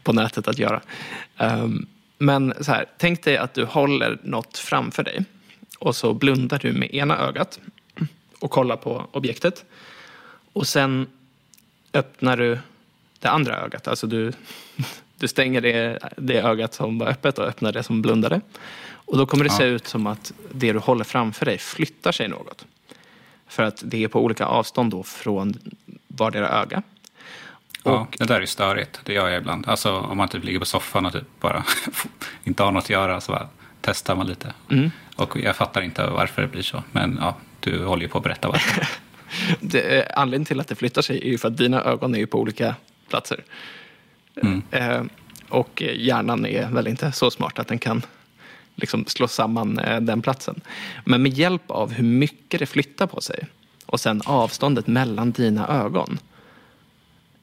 på 0.04 0.14
nätet 0.14 0.48
att 0.48 0.60
göra. 0.60 0.82
Um, 1.38 1.88
men 2.18 2.54
så 2.62 2.72
här, 2.72 2.86
tänk 2.98 3.24
dig 3.24 3.38
att 3.38 3.54
du 3.54 3.66
håller 3.66 4.20
något 4.24 4.58
framför 4.58 5.04
dig 5.04 5.26
och 5.80 5.96
så 5.96 6.14
blundar 6.14 6.60
du 6.60 6.74
med 6.74 6.94
ena 6.94 7.18
ögat 7.18 7.60
och 8.40 8.52
kollar 8.52 8.78
på 8.78 9.08
objektet. 9.12 9.66
Och 10.54 10.68
sen 10.68 11.08
öppnar 11.94 12.38
du 12.38 12.60
det 13.20 13.30
andra 13.30 13.58
ögat. 13.58 13.88
Alltså 13.88 14.08
du, 14.08 14.34
du 15.18 15.28
stänger 15.28 15.62
det, 15.62 16.00
det 16.18 16.42
ögat 16.42 16.74
som 16.74 17.00
var 17.00 17.08
öppet 17.08 17.40
och 17.40 17.46
öppnar 17.46 17.72
det 17.72 17.84
som 17.84 18.02
blundade. 18.02 18.42
Och 18.92 19.18
då 19.18 19.26
kommer 19.26 19.44
det 19.44 19.50
se 19.50 19.64
ut 19.64 19.88
som 19.88 20.08
att 20.08 20.34
det 20.52 20.74
du 20.74 20.80
håller 20.80 21.04
framför 21.04 21.46
dig 21.46 21.58
flyttar 21.58 22.12
sig 22.12 22.28
något. 22.28 22.66
För 23.48 23.64
att 23.64 23.84
det 23.86 24.04
är 24.04 24.08
på 24.08 24.24
olika 24.24 24.46
avstånd 24.46 24.92
då 24.92 25.04
från 25.04 25.60
vardera 26.08 26.50
öga. 26.50 26.84
Ja, 27.84 27.92
och, 27.92 28.16
det 28.20 28.26
där 28.26 28.42
är 28.42 28.46
störigt. 28.46 29.02
Det 29.04 29.14
gör 29.14 29.30
jag 29.30 29.38
ibland. 29.38 29.68
Alltså 29.68 30.00
om 30.00 30.18
man 30.18 30.30
typ 30.30 30.44
ligger 30.44 30.60
på 30.60 30.66
soffan 30.66 31.06
och 31.06 31.14
typ 31.14 31.40
bara 31.40 31.64
inte 32.44 32.64
har 32.64 32.72
något 32.72 32.84
att 32.84 32.90
göra 32.90 33.22
så 33.22 33.32
bara 33.32 33.48
testar 33.82 34.16
man 34.16 34.28
lite. 34.28 34.54
Mm. 34.72 34.92
Och 35.16 35.40
jag 35.40 35.56
fattar 35.56 35.82
inte 35.82 36.08
varför 36.08 36.42
det 36.42 36.48
blir 36.48 36.62
så. 36.62 36.84
Men 36.92 37.18
ja, 37.22 37.36
du 37.60 37.84
håller 37.84 38.02
ju 38.02 38.08
på 38.08 38.18
att 38.18 38.24
berätta 38.24 38.48
varför. 38.48 38.88
det, 39.60 40.12
anledningen 40.16 40.46
till 40.46 40.60
att 40.60 40.68
det 40.68 40.76
flyttar 40.76 41.02
sig 41.02 41.18
är 41.18 41.32
ju 41.32 41.38
för 41.38 41.48
att 41.48 41.58
dina 41.58 41.84
ögon 41.84 42.16
är 42.16 42.20
ju 42.20 42.28
på 42.28 42.40
olika 42.40 42.76
platser. 43.10 43.44
Mm. 44.42 44.62
Eh, 44.72 45.02
och 45.50 45.84
hjärnan 45.96 46.46
är 46.46 46.70
väl 46.70 46.88
inte 46.88 47.12
så 47.12 47.32
smart 47.32 47.60
att 47.60 47.68
den 47.68 47.80
kan 47.80 48.02
liksom 48.76 49.06
slå 49.08 49.28
samman 49.28 49.80
eh, 49.80 50.02
den 50.02 50.22
platsen. 50.22 50.62
Men 51.06 51.22
med 51.22 51.34
hjälp 51.34 51.72
av 51.72 51.92
hur 51.92 52.04
mycket 52.04 52.60
det 52.60 52.66
flyttar 52.66 53.08
på 53.08 53.22
sig 53.22 53.48
och 53.86 54.00
sen 54.00 54.22
avståndet 54.26 54.88
mellan 54.88 55.32
dina 55.32 55.68
ögon 55.68 56.20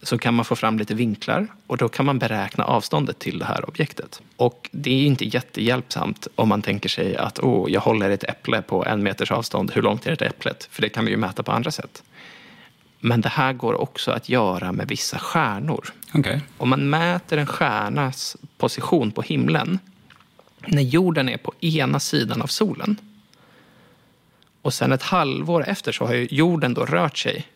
så 0.06 0.18
kan 0.18 0.34
man 0.34 0.44
få 0.44 0.56
fram 0.56 0.78
lite 0.78 0.94
vinklar 0.94 1.46
och 1.66 1.76
då 1.76 1.88
kan 1.88 2.06
man 2.06 2.18
beräkna 2.18 2.64
avståndet 2.64 3.18
till 3.18 3.38
det 3.38 3.44
här 3.44 3.68
objektet. 3.68 4.22
Och 4.36 4.68
det 4.72 4.90
är 4.90 5.06
inte 5.06 5.24
jättehjälpsamt 5.24 6.28
om 6.34 6.48
man 6.48 6.62
tänker 6.62 6.88
sig 6.88 7.16
att 7.16 7.38
oh, 7.38 7.70
jag 7.70 7.80
håller 7.80 8.10
ett 8.10 8.24
äpple 8.24 8.62
på 8.62 8.84
en 8.84 9.02
meters 9.02 9.30
avstånd. 9.30 9.70
Hur 9.74 9.82
långt 9.82 10.06
är 10.06 10.16
det 10.16 10.26
äpplet? 10.26 10.68
För 10.70 10.82
det 10.82 10.88
kan 10.88 11.04
vi 11.04 11.10
ju 11.10 11.16
mäta 11.16 11.42
på 11.42 11.52
andra 11.52 11.70
sätt. 11.70 12.02
Men 13.00 13.20
det 13.20 13.28
här 13.28 13.52
går 13.52 13.80
också 13.80 14.10
att 14.10 14.28
göra 14.28 14.72
med 14.72 14.88
vissa 14.88 15.18
stjärnor. 15.18 15.92
Okay. 16.14 16.40
Om 16.58 16.68
man 16.68 16.90
mäter 16.90 17.38
en 17.38 17.46
stjärnas 17.46 18.36
position 18.58 19.10
på 19.10 19.22
himlen 19.22 19.78
när 20.66 20.82
jorden 20.82 21.28
är 21.28 21.36
på 21.36 21.52
ena 21.60 22.00
sidan 22.00 22.42
av 22.42 22.46
solen 22.46 22.96
och 24.62 24.74
sen 24.74 24.92
ett 24.92 25.02
halvår 25.02 25.68
efter 25.68 25.92
så 25.92 26.06
har 26.06 26.14
jorden 26.14 26.74
då 26.74 26.84
rört 26.84 27.18
sig 27.18 27.46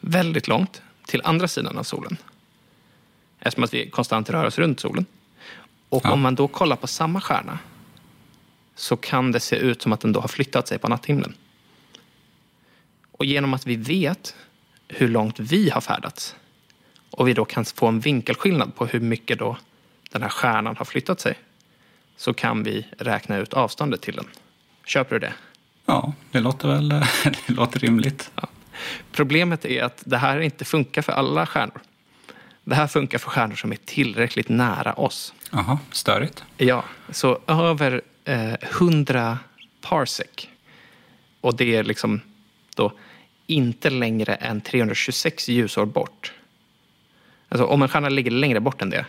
väldigt 0.00 0.48
långt 0.48 0.82
till 1.06 1.20
andra 1.24 1.48
sidan 1.48 1.78
av 1.78 1.82
solen. 1.82 2.16
Eftersom 3.40 3.64
att 3.64 3.74
vi 3.74 3.90
konstant 3.90 4.30
rör 4.30 4.44
oss 4.44 4.58
runt 4.58 4.80
solen. 4.80 5.06
Och 5.88 6.04
ja. 6.04 6.12
om 6.12 6.20
man 6.20 6.34
då 6.34 6.48
kollar 6.48 6.76
på 6.76 6.86
samma 6.86 7.20
stjärna 7.20 7.58
så 8.74 8.96
kan 8.96 9.32
det 9.32 9.40
se 9.40 9.56
ut 9.56 9.82
som 9.82 9.92
att 9.92 10.00
den 10.00 10.12
då 10.12 10.20
har 10.20 10.28
flyttat 10.28 10.68
sig 10.68 10.78
på 10.78 10.88
natthimlen. 10.88 11.34
Och 13.12 13.24
genom 13.24 13.54
att 13.54 13.66
vi 13.66 13.76
vet 13.76 14.36
hur 14.88 15.08
långt 15.08 15.40
vi 15.40 15.70
har 15.70 15.80
färdats 15.80 16.36
och 17.10 17.28
vi 17.28 17.34
då 17.34 17.44
kan 17.44 17.64
få 17.64 17.86
en 17.86 18.00
vinkelskillnad 18.00 18.74
på 18.74 18.86
hur 18.86 19.00
mycket 19.00 19.38
då 19.38 19.56
den 20.10 20.22
här 20.22 20.28
stjärnan 20.28 20.76
har 20.76 20.84
flyttat 20.84 21.20
sig 21.20 21.38
så 22.16 22.34
kan 22.34 22.62
vi 22.62 22.86
räkna 22.98 23.36
ut 23.36 23.54
avståndet 23.54 24.00
till 24.02 24.16
den. 24.16 24.26
Köper 24.84 25.14
du 25.14 25.18
det? 25.18 25.34
Ja, 25.86 26.12
det 26.30 26.40
låter 26.40 26.68
väl 26.68 26.88
det 27.46 27.48
låter 27.48 27.80
rimligt. 27.80 28.30
Ja. 28.34 28.48
Problemet 29.12 29.64
är 29.64 29.82
att 29.82 30.02
det 30.06 30.18
här 30.18 30.40
inte 30.40 30.64
funkar 30.64 31.02
för 31.02 31.12
alla 31.12 31.46
stjärnor. 31.46 31.80
Det 32.64 32.74
här 32.74 32.86
funkar 32.86 33.18
för 33.18 33.30
stjärnor 33.30 33.54
som 33.54 33.72
är 33.72 33.78
tillräckligt 33.84 34.48
nära 34.48 34.92
oss. 34.92 35.34
Jaha, 35.50 35.78
störigt. 35.90 36.44
Ja, 36.56 36.84
så 37.10 37.40
över 37.46 38.02
eh, 38.24 38.54
100 38.60 39.38
parsec. 39.80 40.48
Och 41.40 41.56
det 41.56 41.76
är 41.76 41.84
liksom 41.84 42.20
då 42.76 42.92
inte 43.46 43.90
längre 43.90 44.34
än 44.34 44.60
326 44.60 45.48
ljusår 45.48 45.86
bort. 45.86 46.32
Alltså 47.48 47.66
om 47.66 47.82
en 47.82 47.88
stjärna 47.88 48.08
ligger 48.08 48.30
längre 48.30 48.60
bort 48.60 48.82
än 48.82 48.90
det 48.90 49.06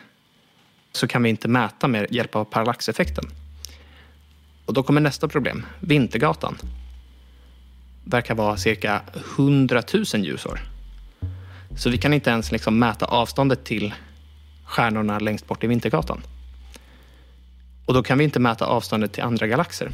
så 0.92 1.08
kan 1.08 1.24
vi 1.24 1.30
inte 1.30 1.48
mäta 1.48 1.88
med 1.88 2.08
hjälp 2.10 2.36
av 2.36 2.46
parallaxeffekten. 2.46 3.26
Och 4.66 4.74
då 4.74 4.84
kommer 4.84 5.02
nästa 5.02 5.28
problem, 5.28 5.66
Vintergatan 5.80 6.58
verkar 8.04 8.36
vara 8.36 8.58
cirka 8.58 9.02
100 9.38 9.84
000 9.94 10.26
ljusår. 10.26 10.60
Så 11.78 11.90
vi 11.90 11.98
kan 11.98 12.14
inte 12.14 12.30
ens 12.30 12.52
liksom 12.52 12.80
mäta 12.80 13.06
avståndet 13.06 13.64
till 13.64 13.94
stjärnorna 14.66 15.20
längst 15.20 15.48
bort 15.48 15.64
i 15.64 15.68
Vintergatan. 15.68 16.22
Och 17.86 17.94
då 17.94 18.04
kan 18.04 18.18
vi 18.18 18.24
inte 18.24 18.40
mäta 18.40 18.66
avståndet 18.66 19.14
till 19.14 19.24
andra 19.24 19.48
galaxer. 19.48 19.92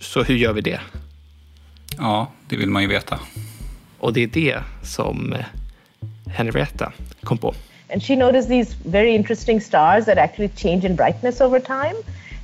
Så 0.00 0.22
hur 0.22 0.36
gör 0.36 0.52
vi 0.52 0.60
det? 0.60 0.80
Ja, 1.98 2.30
det 2.48 2.56
vill 2.56 2.70
man 2.70 2.82
ju 2.82 2.88
veta. 2.88 3.18
Och 3.98 4.12
det 4.12 4.22
är 4.22 4.26
det 4.26 4.58
som 4.82 5.34
Henrietta 6.26 6.92
kom 7.22 7.38
på. 7.38 7.54
And 7.92 8.02
she 8.02 8.16
noticed 8.16 8.48
these 8.48 8.76
very 8.84 9.14
interesting 9.14 9.60
stars 9.60 10.04
that 10.04 10.18
actually 10.18 10.50
change 10.56 10.84
in 10.84 10.96
brightness 10.96 11.40
over 11.40 11.60
time. 11.60 11.94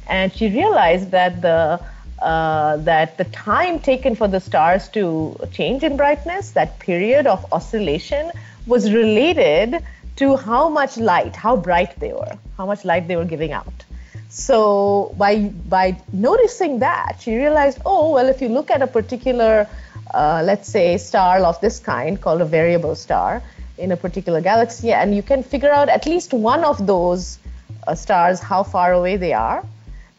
And 0.07 0.33
she 0.33 0.49
realized 0.49 1.11
that 1.11 1.43
the 1.43 1.79
uh, 2.23 2.77
that 2.79 3.19
the 3.19 3.25
time 3.25 3.79
taken 3.79 4.15
for 4.15 4.29
the 4.29 4.41
stars 4.41 4.89
to 4.91 5.37
change 5.53 5.83
in 5.83 5.97
brightness, 5.97 6.53
that 6.53 6.79
period 6.79 7.27
of 7.27 7.45
oscillation, 7.53 8.31
was 8.67 8.93
related 8.93 9.83
to 10.17 10.37
how 10.37 10.69
much 10.69 10.97
light, 10.97 11.35
how 11.35 11.57
bright 11.57 11.99
they 11.99 12.13
were, 12.13 12.37
how 12.57 12.67
much 12.67 12.85
light 12.85 13.09
they 13.09 13.17
were 13.17 13.25
giving 13.25 13.53
out. 13.53 13.85
So 14.29 15.15
by 15.19 15.51
by 15.69 16.01
noticing 16.13 16.79
that, 16.79 17.21
she 17.21 17.37
realized, 17.37 17.79
oh 17.85 18.13
well, 18.13 18.29
if 18.29 18.41
you 18.41 18.49
look 18.49 18.71
at 18.71 18.81
a 18.83 18.87
particular 18.87 19.69
uh, 20.15 20.43
let's 20.45 20.69
say, 20.69 20.99
star 20.99 21.39
of 21.41 21.61
this 21.61 21.79
kind 21.79 22.21
called 22.21 22.41
a 22.41 22.45
variable 22.45 22.95
star 22.95 23.43
in 23.79 23.93
a 23.93 23.97
particular 23.97 24.41
galaxy, 24.41 24.93
and 24.93 25.15
you 25.15 25.23
can 25.23 25.43
figure 25.43 25.71
out 25.71 25.89
at 25.89 26.07
least 26.07 26.33
one 26.33 26.65
of 26.65 26.87
those 26.87 27.39
uh, 27.87 27.95
stars 27.95 28.41
how 28.41 28.63
far 28.63 28.93
away 28.93 29.17
they 29.17 29.33
are, 29.33 29.65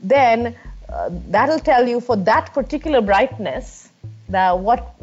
then 0.02 0.56
that'll 1.30 1.60
tell 1.60 1.88
you 1.88 2.00
for 2.00 2.16
that 2.16 2.54
particular 2.54 3.02
brightness 3.02 3.90
that 4.30 4.60
what 4.60 4.96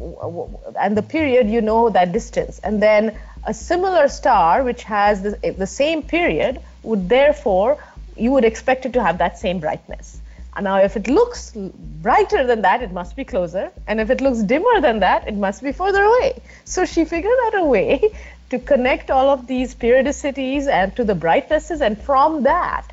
and 0.79 0.97
the 0.97 1.01
period 1.01 1.49
you 1.49 1.61
know 1.61 1.89
that 1.89 2.11
distance. 2.11 2.59
And 2.59 2.81
then 2.81 3.17
a 3.45 3.53
similar 3.53 4.07
star 4.07 4.63
which 4.63 4.83
has 4.83 5.21
the, 5.21 5.55
the 5.57 5.67
same 5.67 6.03
period 6.03 6.61
would 6.83 7.09
therefore 7.09 7.77
you 8.15 8.31
would 8.31 8.45
expect 8.45 8.85
it 8.85 8.93
to 8.93 9.03
have 9.03 9.17
that 9.19 9.37
same 9.39 9.59
brightness. 9.59 10.19
And 10.55 10.65
now 10.65 10.77
if 10.77 10.97
it 10.97 11.07
looks 11.07 11.51
brighter 11.55 12.45
than 12.45 12.61
that 12.61 12.81
it 12.81 12.91
must 12.91 13.15
be 13.15 13.23
closer. 13.23 13.71
And 13.87 13.99
if 13.99 14.09
it 14.09 14.21
looks 14.21 14.39
dimmer 14.39 14.81
than 14.81 14.99
that 14.99 15.27
it 15.27 15.35
must 15.35 15.63
be 15.63 15.71
further 15.71 16.03
away. 16.03 16.41
So 16.65 16.85
she 16.85 17.05
figured 17.05 17.39
out 17.45 17.55
a 17.59 17.65
way 17.65 18.13
to 18.49 18.59
connect 18.59 19.09
all 19.11 19.29
of 19.29 19.47
these 19.47 19.75
periodicities 19.75 20.67
and 20.67 20.95
to 20.95 21.03
the 21.03 21.15
brightnesses 21.15 21.81
and 21.81 22.01
from 22.01 22.43
that 22.43 22.85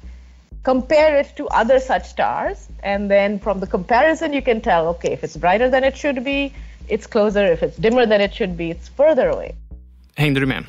compare 0.62 1.20
it 1.20 1.36
to 1.36 1.46
other 1.46 1.80
such 1.80 2.04
stars 2.04 2.68
and 2.82 3.10
then 3.10 3.38
from 3.38 3.60
the 3.60 3.66
comparison 3.66 4.32
you 4.32 4.42
can 4.42 4.60
tell 4.60 4.86
okay 4.86 5.12
if 5.12 5.24
it's 5.24 5.36
brighter 5.36 5.70
than 5.70 5.84
it 5.84 5.96
should 5.96 6.24
be 6.24 6.52
it's 6.88 7.06
closer 7.06 7.52
if 7.52 7.62
it's 7.62 7.76
dimmer 7.76 8.06
than 8.06 8.20
it 8.20 8.34
should 8.34 8.56
be 8.56 8.70
it's 8.70 8.88
further 8.96 9.28
away 9.28 9.54
Hängde 10.18 10.40
du 10.40 10.46
med? 10.46 10.64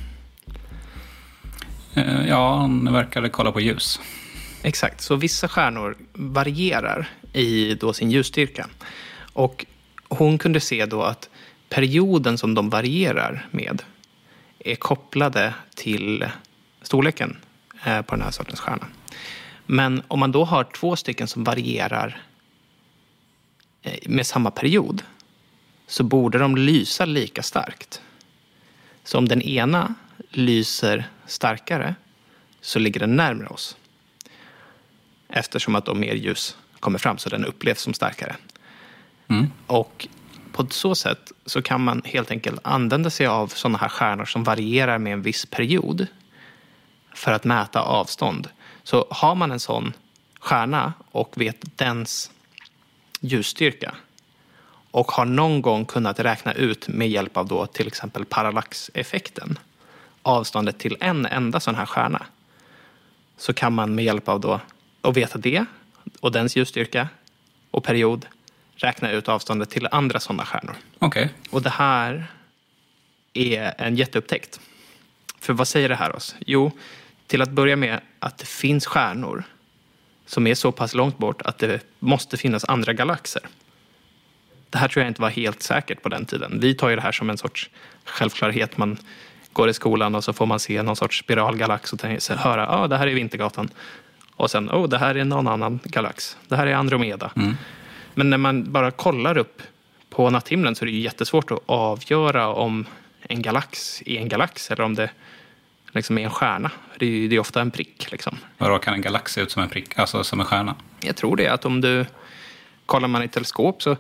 Eh, 1.96 2.28
Ja, 2.28 2.56
han 2.56 2.94
verkade 2.94 3.30
kolla 3.30 3.52
på 3.52 3.60
ljus. 3.60 4.00
Exakt, 4.64 5.02
så 5.02 5.16
vissa 5.16 5.48
stjärnor 5.48 5.98
varierar 6.14 7.10
i 7.34 7.74
då 7.76 7.94
sin 7.94 8.12
ljusstyrka. 8.12 8.68
Och 9.34 9.66
hon 10.10 10.38
kunde 10.38 10.60
se 10.60 10.86
då 10.86 11.04
att 11.04 11.30
perioden 11.70 12.38
som 12.38 12.54
de 12.54 12.70
varierar 12.70 13.48
med 13.52 13.82
är 14.60 14.76
kopplade 14.76 15.54
till 15.76 16.26
storleken 16.82 17.38
eh, 17.86 18.02
på 18.02 18.16
den 18.16 18.24
här 18.24 18.32
sortens 18.32 18.60
stjärna. 18.60 18.88
Men 19.72 20.04
om 20.08 20.20
man 20.20 20.32
då 20.32 20.44
har 20.46 20.64
två 20.64 20.96
stycken 20.96 21.28
som 21.28 21.44
varierar 21.44 22.22
eh, 23.82 24.00
med 24.06 24.28
samma 24.28 24.52
period 24.52 25.04
så 25.88 26.04
borde 26.04 26.38
de 26.38 26.56
lysa 26.56 27.06
lika 27.06 27.44
starkt. 27.44 28.02
Så 29.04 29.18
om 29.18 29.28
den 29.28 29.42
ena 29.42 29.96
lyser 30.30 31.10
starkare 31.26 31.96
så 32.62 32.80
ligger 32.80 33.00
den 33.00 33.16
närmare 33.16 33.48
oss 33.48 33.78
eftersom 35.28 35.76
att 35.76 35.86
då 35.86 35.94
mer 35.94 36.14
ljus 36.14 36.58
kommer 36.80 37.00
fram 37.00 37.18
så 37.18 37.30
den 37.30 37.46
upplevs 37.46 37.82
som 37.82 37.94
starkare. 37.94 38.36
Och 39.68 40.08
på 40.52 40.68
så 40.70 40.96
sätt 40.96 41.32
så 41.46 41.62
kan 41.62 41.84
man 41.84 42.02
helt 42.06 42.32
enkelt 42.32 42.60
använda 42.64 43.10
sig 43.10 43.28
av 43.28 43.48
sådana 43.48 43.78
här 43.78 43.90
stjärnor 43.90 44.26
som 44.26 44.44
varierar 44.44 44.98
med 44.98 45.14
en 45.14 45.22
viss 45.22 45.46
period 45.46 46.08
för 47.14 47.32
att 47.32 47.44
mäta 47.44 47.82
avstånd. 47.82 48.50
Så 48.90 49.08
har 49.10 49.36
man 49.36 49.52
en 49.52 49.60
sån 49.60 49.94
stjärna 50.40 50.94
och 51.12 51.34
vet 51.36 51.78
dens 51.78 52.32
ljusstyrka 53.20 53.96
och 54.92 55.12
har 55.12 55.26
någon 55.26 55.62
gång 55.62 55.86
kunnat 55.86 56.20
räkna 56.20 56.54
ut 56.54 56.88
med 56.88 57.10
hjälp 57.10 57.38
av 57.38 57.48
då 57.48 57.66
till 57.66 57.88
exempel 57.88 58.26
parallaxeffekten 58.26 59.60
avståndet 60.22 60.80
till 60.80 60.98
en 61.00 61.26
enda 61.26 61.60
sån 61.60 61.76
här 61.76 61.86
stjärna 61.86 62.26
så 63.38 63.54
kan 63.54 63.74
man 63.74 63.96
med 63.96 64.06
hjälp 64.06 64.30
av 64.30 64.40
då 64.40 64.62
att 65.02 65.18
veta 65.18 65.38
det 65.38 65.66
och 66.20 66.32
dens 66.32 66.56
ljusstyrka 66.56 67.08
och 67.72 67.84
period 67.84 68.26
räkna 68.76 69.12
ut 69.12 69.30
avståndet 69.30 69.70
till 69.70 69.88
andra 69.92 70.20
sådana 70.20 70.46
stjärnor. 70.46 70.76
Okej. 71.00 71.30
Och 71.50 71.62
det 71.62 71.70
här 71.70 72.28
är 73.34 73.74
en 73.78 73.96
jätteupptäckt. 73.96 74.60
För 75.40 75.54
vad 75.54 75.68
säger 75.68 75.90
det 75.90 75.96
här 75.96 76.16
oss? 76.16 76.36
Jo, 76.40 76.72
till 77.30 77.42
att 77.42 77.52
börja 77.52 77.76
med 77.76 78.00
att 78.20 78.38
det 78.38 78.46
finns 78.46 78.86
stjärnor 78.86 79.44
som 80.26 80.48
är 80.48 80.56
så 80.56 80.72
pass 80.72 80.94
långt 80.94 81.18
bort 81.18 81.42
att 81.42 81.58
det 81.58 81.80
måste 82.00 82.38
finnas 82.38 82.66
andra 82.66 82.94
galaxer. 82.94 83.42
Det 84.70 84.78
här 84.78 84.88
tror 84.88 85.04
jag 85.04 85.10
inte 85.10 85.22
var 85.22 85.30
helt 85.30 85.64
säkert 85.64 86.02
på 86.02 86.10
den 86.10 86.26
tiden. 86.26 86.60
Vi 86.60 86.74
tar 86.76 86.90
ju 86.90 86.96
det 86.96 87.02
här 87.02 87.12
som 87.12 87.30
en 87.30 87.38
sorts 87.38 87.70
självklarhet. 88.06 88.78
Man 88.78 88.98
går 89.54 89.70
i 89.70 89.74
skolan 89.74 90.16
och 90.16 90.24
så 90.24 90.34
får 90.34 90.46
man 90.46 90.60
se 90.60 90.82
någon 90.84 90.96
sorts 90.96 91.20
spiralgalax 91.20 91.94
och 91.94 92.00
tänker 92.00 92.22
sig, 92.22 92.38
höra 92.38 92.62
ja, 92.62 92.68
ah, 92.68 92.88
det 92.88 92.98
här 92.98 93.08
är 93.08 93.14
Vintergatan. 93.14 93.70
Och 94.36 94.52
sen, 94.52 94.70
oh, 94.70 94.90
det 94.90 94.98
här 94.98 95.16
är 95.16 95.26
någon 95.26 95.48
annan 95.48 95.80
galax. 95.84 96.38
Det 96.48 96.56
här 96.56 96.68
är 96.68 96.76
Andromeda. 96.76 97.32
Men 98.14 98.30
när 98.30 98.38
man 98.38 98.72
bara 98.72 98.92
kollar 98.92 99.38
upp 99.38 99.62
på 100.10 100.30
natthimlen 100.30 100.76
så 100.76 100.86
är 100.86 100.88
det 100.88 100.92
ju 100.92 101.02
jättesvårt 101.02 101.52
att 101.52 101.60
avgöra 101.66 102.48
om 102.48 102.86
en 103.22 103.42
galax 103.42 104.04
är 104.06 104.18
en 104.18 104.30
galax 104.30 104.72
eller 104.72 104.84
om 104.84 104.96
det 104.96 105.10
liksom 105.92 106.18
är 106.18 106.22
en 106.24 106.30
stjärna. 106.30 106.72
Det 107.00 107.06
är, 107.06 107.10
ju- 107.10 107.28
det 107.28 107.36
är 107.36 107.40
ofta 107.40 107.62
en 107.62 107.72
prick. 107.72 108.12
Liksom. 108.12 108.38
Vadå, 108.58 108.80
kan 108.80 108.94
en 108.94 109.02
galax 109.02 109.34
se 109.34 109.42
ut 109.42 109.52
som 109.52 109.64
en 109.64 109.70
prick? 109.70 110.00
Alltså 110.00 110.24
som 110.24 110.40
en 110.40 110.46
stjärna? 110.46 110.76
Jag 111.02 111.16
tror 111.16 111.36
det, 111.36 111.48
att 111.48 111.66
om 111.66 111.82
du 111.82 112.06
kollar 112.86 113.08
man 113.08 113.24
i 113.24 113.28
teleskop 113.28 113.84
så 113.84 113.92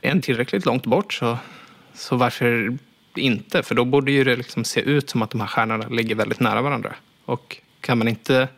är 0.00 0.10
en 0.10 0.20
tillräckligt 0.22 0.66
långt 0.66 0.86
bort 0.86 1.12
så, 1.12 1.38
så 1.94 2.16
varför 2.16 2.78
inte? 3.14 3.62
För 3.62 3.74
då 3.74 3.84
borde 3.84 4.12
ju 4.12 4.24
det 4.24 4.36
liksom 4.36 4.64
se 4.64 4.80
ut 4.80 5.10
som 5.10 5.22
att 5.22 5.30
de 5.30 5.40
här 5.40 5.48
stjärnorna 5.48 5.88
ligger 5.88 6.14
väldigt 6.14 6.40
nära 6.40 6.62
varandra. 6.62 6.94
Och 7.24 7.56
kan 7.80 7.98
man 7.98 8.08
inte, 8.08 8.48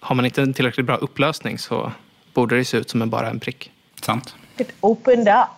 har 0.00 0.14
man 0.14 0.24
inte 0.24 0.42
en 0.42 0.54
tillräckligt 0.54 0.86
bra 0.86 0.96
upplösning 0.96 1.58
så 1.58 1.92
borde 2.34 2.56
det 2.56 2.64
se 2.64 2.76
ut 2.76 2.90
som 2.90 3.02
en, 3.02 3.10
bara 3.10 3.30
en 3.30 3.40
prick. 3.40 3.70
Sant? 4.02 4.34
it 4.58 4.72
opened 4.80 5.28
up 5.28 5.48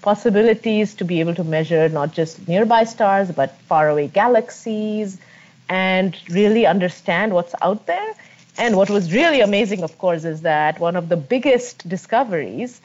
possibilities 0.00 0.94
to 0.96 1.04
be 1.04 1.20
able 1.22 1.34
to 1.34 1.44
measure 1.44 1.88
not 1.88 2.18
just 2.18 2.46
nearby 2.48 2.86
stars 2.86 3.28
but 3.28 3.50
faraway 3.68 4.08
galaxies 4.08 5.18
and 5.68 6.16
really 6.30 6.66
understand 6.66 7.32
what's 7.32 7.54
out 7.62 7.86
there. 7.86 8.14
And 8.58 8.76
what 8.76 8.88
was 8.88 9.12
really 9.12 9.40
amazing, 9.40 9.82
of 9.82 9.98
course, 9.98 10.24
is 10.24 10.42
that 10.42 10.80
one 10.80 10.96
of 10.96 11.08
the 11.08 11.16
biggest 11.16 11.88
discoveries 11.88 12.80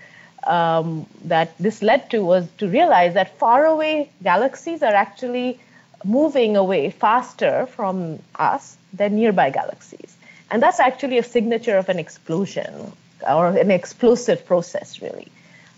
um, 0.46 1.06
that 1.26 1.58
this 1.60 1.82
led 1.82 2.10
to 2.10 2.24
was 2.24 2.48
to 2.58 2.68
realize 2.68 3.14
that 3.14 3.38
faraway 3.38 4.10
galaxies 4.24 4.82
are 4.84 4.94
actually 4.94 5.60
moving 6.04 6.58
away 6.58 6.90
faster 6.90 7.68
from 7.68 8.20
us 8.36 8.76
than 8.92 9.16
nearby 9.16 9.50
galaxies. 9.50 10.18
And 10.50 10.62
that's 10.62 10.80
actually 10.80 11.18
a 11.18 11.24
signature 11.24 11.78
of 11.78 11.88
an 11.90 12.00
explosion 12.00 12.92
or 13.30 13.48
an 13.50 13.72
explosive 13.72 14.46
process, 14.46 15.02
really. 15.02 15.28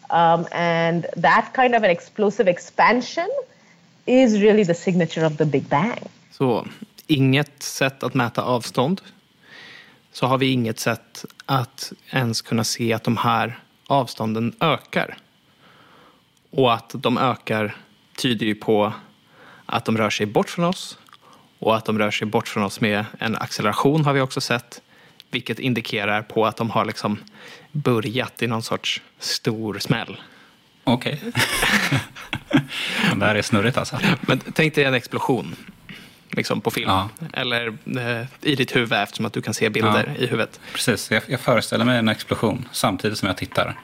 Um, 0.09 0.47
and 0.51 1.05
that 1.17 1.53
kind 1.53 1.75
of 1.75 1.83
an 1.83 1.91
explosive 1.91 2.47
expansion 2.47 3.29
is 4.07 4.41
really 4.41 4.63
the 4.63 4.73
signature 4.73 5.23
of 5.23 5.37
the 5.37 5.45
Big 5.45 5.69
Bang. 5.69 6.01
Så 6.37 6.65
inget 7.07 7.63
sätt 7.63 8.03
att 8.03 8.13
mäta 8.13 8.41
avstånd. 8.41 9.01
Så 10.11 10.27
har 10.27 10.37
vi 10.37 10.51
inget 10.51 10.79
sätt 10.79 11.25
att 11.45 11.93
ens 12.09 12.41
kunna 12.41 12.63
se 12.63 12.93
att 12.93 13.03
de 13.03 13.17
här 13.17 13.59
avstånden 13.87 14.55
ökar. 14.59 15.17
Och 16.49 16.73
att 16.73 16.91
de 16.93 17.17
ökar 17.17 17.75
tyder 18.17 18.45
ju 18.45 18.55
på 18.55 18.93
att 19.65 19.85
de 19.85 19.97
rör 19.97 20.09
sig 20.09 20.25
bort 20.25 20.49
från 20.49 20.65
oss. 20.65 20.97
Och 21.59 21.75
att 21.75 21.85
de 21.85 21.99
rör 21.99 22.11
sig 22.11 22.27
bort 22.27 22.47
från 22.47 22.63
oss 22.63 22.81
med 22.81 23.05
en 23.19 23.35
acceleration 23.35 24.05
har 24.05 24.13
vi 24.13 24.21
också 24.21 24.41
sett. 24.41 24.81
Vilket 25.31 25.59
indikerar 25.59 26.21
på 26.21 26.45
att 26.45 26.57
de 26.57 26.69
har 26.69 26.85
liksom 26.85 27.17
börjat 27.71 28.41
i 28.41 28.47
någon 28.47 28.63
sorts 28.63 29.01
stor 29.19 29.79
smäll. 29.79 30.17
Okej. 30.83 31.21
det 33.15 33.25
här 33.25 33.35
är 33.35 33.41
snurrigt 33.41 33.77
alltså. 33.77 33.99
Men 34.21 34.39
tänk 34.39 34.75
dig 34.75 34.83
en 34.83 34.93
explosion 34.93 35.55
liksom 36.35 36.61
på 36.61 36.71
film. 36.71 36.89
Ja. 36.89 37.09
Eller 37.33 37.67
eh, 37.67 38.27
i 38.41 38.55
ditt 38.55 38.75
huvud 38.75 38.93
eftersom 38.93 39.25
att 39.25 39.33
du 39.33 39.41
kan 39.41 39.53
se 39.53 39.69
bilder 39.69 40.15
i 40.19 40.25
huvudet. 40.25 40.59
Precis, 40.73 41.11
jag, 41.11 41.23
jag 41.27 41.39
föreställer 41.39 41.85
mig 41.85 41.99
en 41.99 42.09
explosion 42.09 42.67
samtidigt 42.71 43.17
som 43.17 43.27
jag 43.27 43.37
tittar. 43.37 43.75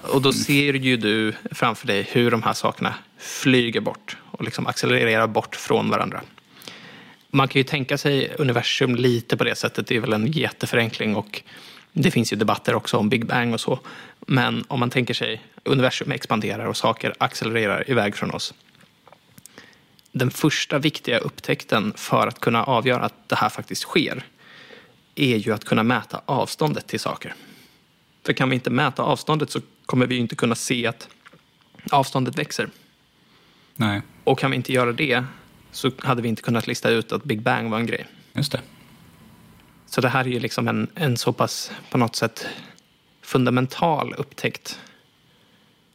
Och 0.00 0.22
då 0.22 0.32
ser 0.32 0.72
ju 0.72 0.96
du 0.96 1.32
framför 1.50 1.86
dig 1.86 2.08
hur 2.12 2.30
de 2.30 2.42
här 2.42 2.52
sakerna 2.52 2.94
flyger 3.18 3.80
bort 3.80 4.16
och 4.30 4.44
liksom 4.44 4.66
accelererar 4.66 5.26
bort 5.26 5.56
från 5.56 5.90
varandra. 5.90 6.20
Man 7.30 7.48
kan 7.48 7.60
ju 7.60 7.64
tänka 7.64 7.98
sig 7.98 8.34
universum 8.38 8.94
lite 8.94 9.36
på 9.36 9.44
det 9.44 9.54
sättet. 9.54 9.86
Det 9.86 9.96
är 9.96 10.00
väl 10.00 10.12
en 10.12 10.26
jätteförenkling 10.26 11.16
och 11.16 11.42
det 11.92 12.10
finns 12.10 12.32
ju 12.32 12.36
debatter 12.36 12.74
också 12.74 12.96
om 12.96 13.08
Big 13.08 13.26
Bang 13.26 13.54
och 13.54 13.60
så. 13.60 13.78
Men 14.26 14.64
om 14.68 14.80
man 14.80 14.90
tänker 14.90 15.14
sig 15.14 15.42
universum 15.64 16.12
expanderar 16.12 16.66
och 16.66 16.76
saker 16.76 17.14
accelererar 17.18 17.90
iväg 17.90 18.16
från 18.16 18.30
oss. 18.30 18.54
Den 20.16 20.30
första 20.30 20.78
viktiga 20.78 21.18
upptäckten 21.18 21.92
för 21.96 22.26
att 22.26 22.40
kunna 22.40 22.64
avgöra 22.64 23.02
att 23.04 23.28
det 23.28 23.36
här 23.36 23.48
faktiskt 23.48 23.82
sker 23.82 24.26
är 25.14 25.36
ju 25.36 25.52
att 25.54 25.64
kunna 25.64 25.82
mäta 25.82 26.22
avståndet 26.26 26.86
till 26.86 27.00
saker. 27.00 27.34
För 28.26 28.32
kan 28.32 28.48
vi 28.48 28.54
inte 28.54 28.70
mäta 28.70 29.02
avståndet 29.02 29.50
så 29.50 29.60
kommer 29.86 30.06
vi 30.06 30.14
ju 30.14 30.20
inte 30.20 30.36
kunna 30.36 30.54
se 30.54 30.86
att 30.86 31.08
avståndet 31.90 32.38
växer. 32.38 32.68
Nej, 33.76 34.02
Och 34.24 34.38
kan 34.38 34.50
vi 34.50 34.56
inte 34.56 34.72
göra 34.72 34.92
det 34.92 35.24
så 35.70 35.90
hade 35.98 36.22
vi 36.22 36.28
inte 36.28 36.42
kunnat 36.42 36.66
lista 36.66 36.90
ut 36.90 37.12
att 37.12 37.24
Big 37.24 37.42
Bang 37.42 37.70
var 37.70 37.78
en 37.78 37.86
grej. 37.86 38.06
just 38.32 38.52
det. 38.52 38.60
Så 39.86 40.00
det 40.00 40.08
här 40.08 40.24
är 40.24 40.28
ju 40.28 40.40
liksom 40.40 40.68
en, 40.68 40.88
en 40.94 41.16
så 41.16 41.32
pass 41.32 41.72
på 41.90 41.98
något 41.98 42.16
sätt 42.16 42.46
fundamental 43.22 44.14
upptäckt 44.18 44.80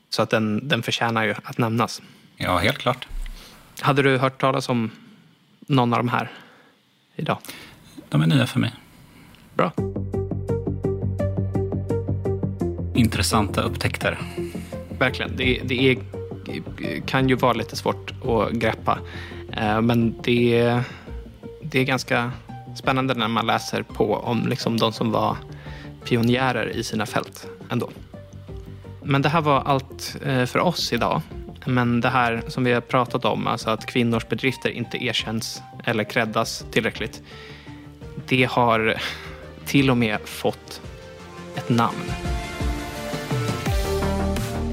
Så 0.09 0.21
att 0.21 0.29
den, 0.29 0.67
den 0.67 0.83
förtjänar 0.83 1.23
ju 1.23 1.35
att 1.43 1.57
nämnas. 1.57 2.01
Ja, 2.37 2.57
helt 2.57 2.77
klart. 2.77 3.07
Hade 3.81 4.01
du 4.01 4.17
hört 4.17 4.41
talas 4.41 4.69
om 4.69 4.91
någon 5.59 5.93
av 5.93 5.99
de 5.99 6.09
här 6.09 6.31
idag? 7.15 7.37
De 8.09 8.21
är 8.21 8.27
nya 8.27 8.47
för 8.47 8.59
mig. 8.59 8.73
Bra. 9.53 9.71
Intressanta 12.95 13.61
upptäckter. 13.61 14.19
Verkligen. 14.99 15.35
Det, 15.35 15.61
det 15.65 15.91
är, 15.91 15.97
kan 17.05 17.29
ju 17.29 17.35
vara 17.35 17.53
lite 17.53 17.75
svårt 17.75 18.11
att 18.25 18.51
greppa. 18.51 18.99
Eh, 19.51 19.81
Men 19.81 20.15
det, 20.23 20.79
det 21.63 21.79
är 21.79 21.83
ganska 21.83 22.31
spännande 22.75 23.13
när 23.13 23.27
man 23.27 23.47
läser 23.47 23.83
på 23.83 24.15
om 24.15 24.47
liksom 24.47 24.77
de 24.77 24.93
som 24.93 25.11
var 25.11 25.37
pionjärer 26.03 26.69
i 26.69 26.83
sina 26.83 27.05
fält 27.05 27.47
ändå. 27.69 27.89
Men 29.03 29.21
det 29.21 29.29
här 29.29 29.41
var 29.41 29.61
allt 29.61 30.17
eh, 30.25 30.45
för 30.45 30.59
oss 30.59 30.93
idag. 30.93 31.21
Men 31.65 32.01
det 32.01 32.09
här 32.09 32.43
som 32.47 32.63
vi 32.63 32.73
har 32.73 32.81
pratat 32.81 33.25
om, 33.25 33.47
alltså 33.47 33.69
att 33.69 33.85
kvinnors 33.85 34.27
bedrifter 34.27 34.69
inte 34.69 35.03
erkänns 35.03 35.61
eller 35.85 36.03
creddas 36.03 36.65
tillräckligt. 36.71 37.21
Det 38.27 38.43
har 38.43 38.95
till 39.65 39.89
och 39.89 39.97
med 39.97 40.19
fått 40.25 40.81
ett 41.55 41.69
namn. 41.69 42.11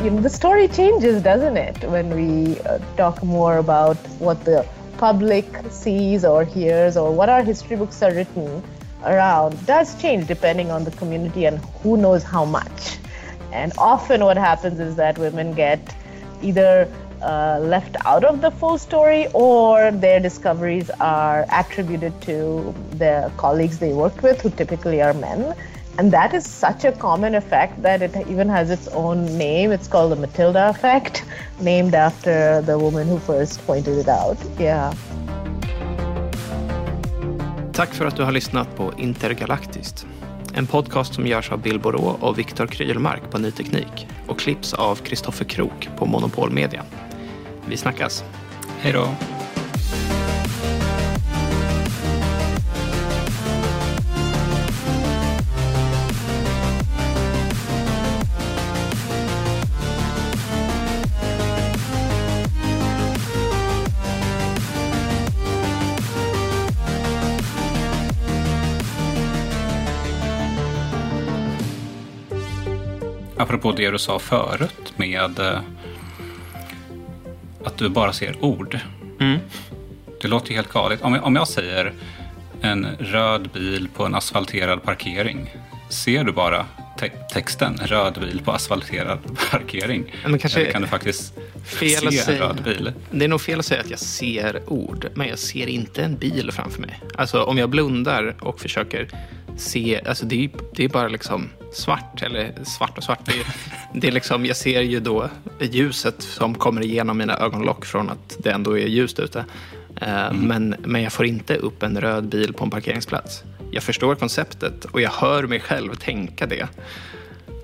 you 0.06 0.12
know, 0.12 0.22
the 0.22 0.30
story 0.30 0.68
changes, 0.68 1.20
doesn't 1.20 1.56
it, 1.56 1.82
when 1.90 2.10
we 2.14 2.60
uh, 2.60 2.78
talk 2.96 3.24
more 3.24 3.58
about 3.58 3.96
what 4.20 4.44
the 4.44 4.64
public 4.98 5.44
sees 5.68 6.24
or 6.24 6.44
hears 6.44 6.96
or 6.96 7.10
what 7.12 7.28
our 7.28 7.42
history 7.42 7.76
books 7.76 8.00
are 8.04 8.12
written 8.12 8.62
around 9.02 9.66
does 9.66 10.00
change 10.00 10.28
depending 10.28 10.70
on 10.70 10.84
the 10.84 10.92
community 10.92 11.44
and 11.44 11.58
who 11.82 11.96
knows 11.96 12.22
how 12.22 12.44
much. 12.44 12.98
And 13.52 13.72
often 13.78 14.22
what 14.22 14.36
happens 14.36 14.78
is 14.78 14.94
that 14.94 15.18
women 15.18 15.54
get 15.54 15.80
either 16.42 16.88
uh, 17.22 17.58
left 17.60 17.96
out 18.04 18.24
of 18.24 18.40
the 18.40 18.50
full 18.50 18.78
story 18.78 19.26
or 19.32 19.90
their 19.90 20.20
discoveries 20.20 20.90
are 21.00 21.46
attributed 21.50 22.20
to 22.22 22.74
the 22.92 23.30
colleagues 23.36 23.78
they 23.78 23.92
worked 23.92 24.22
with, 24.22 24.40
who 24.42 24.50
typically 24.50 25.02
are 25.02 25.14
men. 25.14 25.54
And 25.98 26.12
that 26.12 26.34
is 26.34 26.46
such 26.46 26.84
a 26.84 26.92
common 26.92 27.34
effect 27.34 27.82
that 27.82 28.02
it 28.02 28.14
even 28.28 28.50
has 28.50 28.70
its 28.70 28.86
own 28.88 29.38
name. 29.38 29.72
It's 29.72 29.88
called 29.88 30.12
the 30.12 30.16
Matilda 30.16 30.68
effect, 30.68 31.24
named 31.60 31.94
after 31.94 32.60
the 32.62 32.78
woman 32.78 33.08
who 33.08 33.18
first 33.18 33.66
pointed 33.66 33.98
it 33.98 34.08
out. 34.08 34.36
Yeah. 34.58 34.92
Tack 37.72 37.94
för 37.94 38.06
att 38.06 38.16
du 38.16 38.22
har 38.22 38.32
lyssnat 38.32 38.76
på 38.76 38.92
Intergalaktiskt. 38.96 40.06
En 40.58 40.66
podcast 40.66 41.14
som 41.14 41.26
görs 41.26 41.52
av 41.52 41.62
Bill 41.62 41.80
Borå 41.80 42.16
och 42.20 42.38
Viktor 42.38 42.66
Krylmark 42.66 43.30
på 43.30 43.38
Ny 43.38 43.50
Teknik 43.50 44.08
och 44.26 44.38
klipps 44.38 44.74
av 44.74 44.96
Kristoffer 44.96 45.44
Krook 45.44 45.88
på 45.98 46.06
Monopol 46.06 46.50
Media. 46.50 46.82
Vi 47.68 47.76
snackas. 47.76 48.24
Hej 48.80 48.92
då! 48.92 49.35
Apropå 73.66 73.82
det 73.82 73.90
du 73.90 73.98
sa 73.98 74.18
förut 74.18 74.92
med 74.96 75.38
eh, 75.38 75.60
att 77.64 77.78
du 77.78 77.88
bara 77.88 78.12
ser 78.12 78.44
ord. 78.44 78.78
Det 80.20 80.28
låter 80.28 80.50
ju 80.50 80.56
helt 80.56 80.72
galet. 80.72 81.02
Om 81.02 81.14
jag, 81.14 81.24
om 81.24 81.36
jag 81.36 81.48
säger 81.48 81.92
en 82.60 82.86
röd 82.98 83.50
bil 83.52 83.88
på 83.94 84.04
en 84.04 84.14
asfalterad 84.14 84.82
parkering. 84.82 85.54
Ser 85.88 86.24
du 86.24 86.32
bara 86.32 86.66
te 86.98 87.08
texten 87.08 87.78
röd 87.84 88.20
bil 88.20 88.40
på 88.44 88.52
asfalterad 88.52 89.18
parkering? 89.50 90.14
Men 90.26 90.38
kanske 90.38 90.60
Eller 90.60 90.72
kan 90.72 90.82
du 90.82 90.88
faktiskt 90.88 91.34
Fel 91.64 92.12
se 92.12 92.32
en 92.32 92.38
röd 92.38 92.62
bil? 92.64 92.92
Det 93.10 93.24
är 93.24 93.28
nog 93.28 93.40
fel 93.40 93.58
att 93.58 93.66
säga 93.66 93.80
att 93.80 93.90
jag 93.90 93.98
ser 93.98 94.62
ord, 94.66 95.08
men 95.14 95.28
jag 95.28 95.38
ser 95.38 95.66
inte 95.66 96.02
en 96.02 96.16
bil 96.16 96.50
framför 96.52 96.80
mig. 96.80 97.00
Alltså 97.14 97.42
om 97.42 97.58
jag 97.58 97.70
blundar 97.70 98.34
och 98.40 98.60
försöker 98.60 99.08
se, 99.56 100.00
alltså 100.06 100.26
det 100.26 100.44
är, 100.44 100.50
det 100.72 100.84
är 100.84 100.88
bara 100.88 101.08
liksom 101.08 101.48
svart, 101.72 102.22
eller 102.22 102.52
svart 102.64 102.98
och 102.98 103.04
svart. 103.04 103.20
Det 103.24 103.32
är, 103.32 103.46
det 104.00 104.08
är 104.08 104.12
liksom, 104.12 104.46
jag 104.46 104.56
ser 104.56 104.80
ju 104.80 105.00
då 105.00 105.28
ljuset 105.60 106.22
som 106.22 106.54
kommer 106.54 106.82
igenom 106.82 107.18
mina 107.18 107.38
ögonlock 107.38 107.84
från 107.84 108.10
att 108.10 108.36
det 108.38 108.50
ändå 108.50 108.78
är 108.78 108.86
ljust 108.86 109.18
ute. 109.18 109.44
Eh, 110.00 110.32
men, 110.32 110.74
men 110.78 111.02
jag 111.02 111.12
får 111.12 111.26
inte 111.26 111.56
upp 111.56 111.82
en 111.82 112.00
röd 112.00 112.28
bil 112.28 112.52
på 112.52 112.64
en 112.64 112.70
parkeringsplats. 112.70 113.42
Jag 113.70 113.82
förstår 113.82 114.14
konceptet 114.14 114.84
och 114.84 115.00
jag 115.00 115.10
hör 115.10 115.42
mig 115.42 115.60
själv 115.60 115.94
tänka 115.94 116.46
det. 116.46 116.68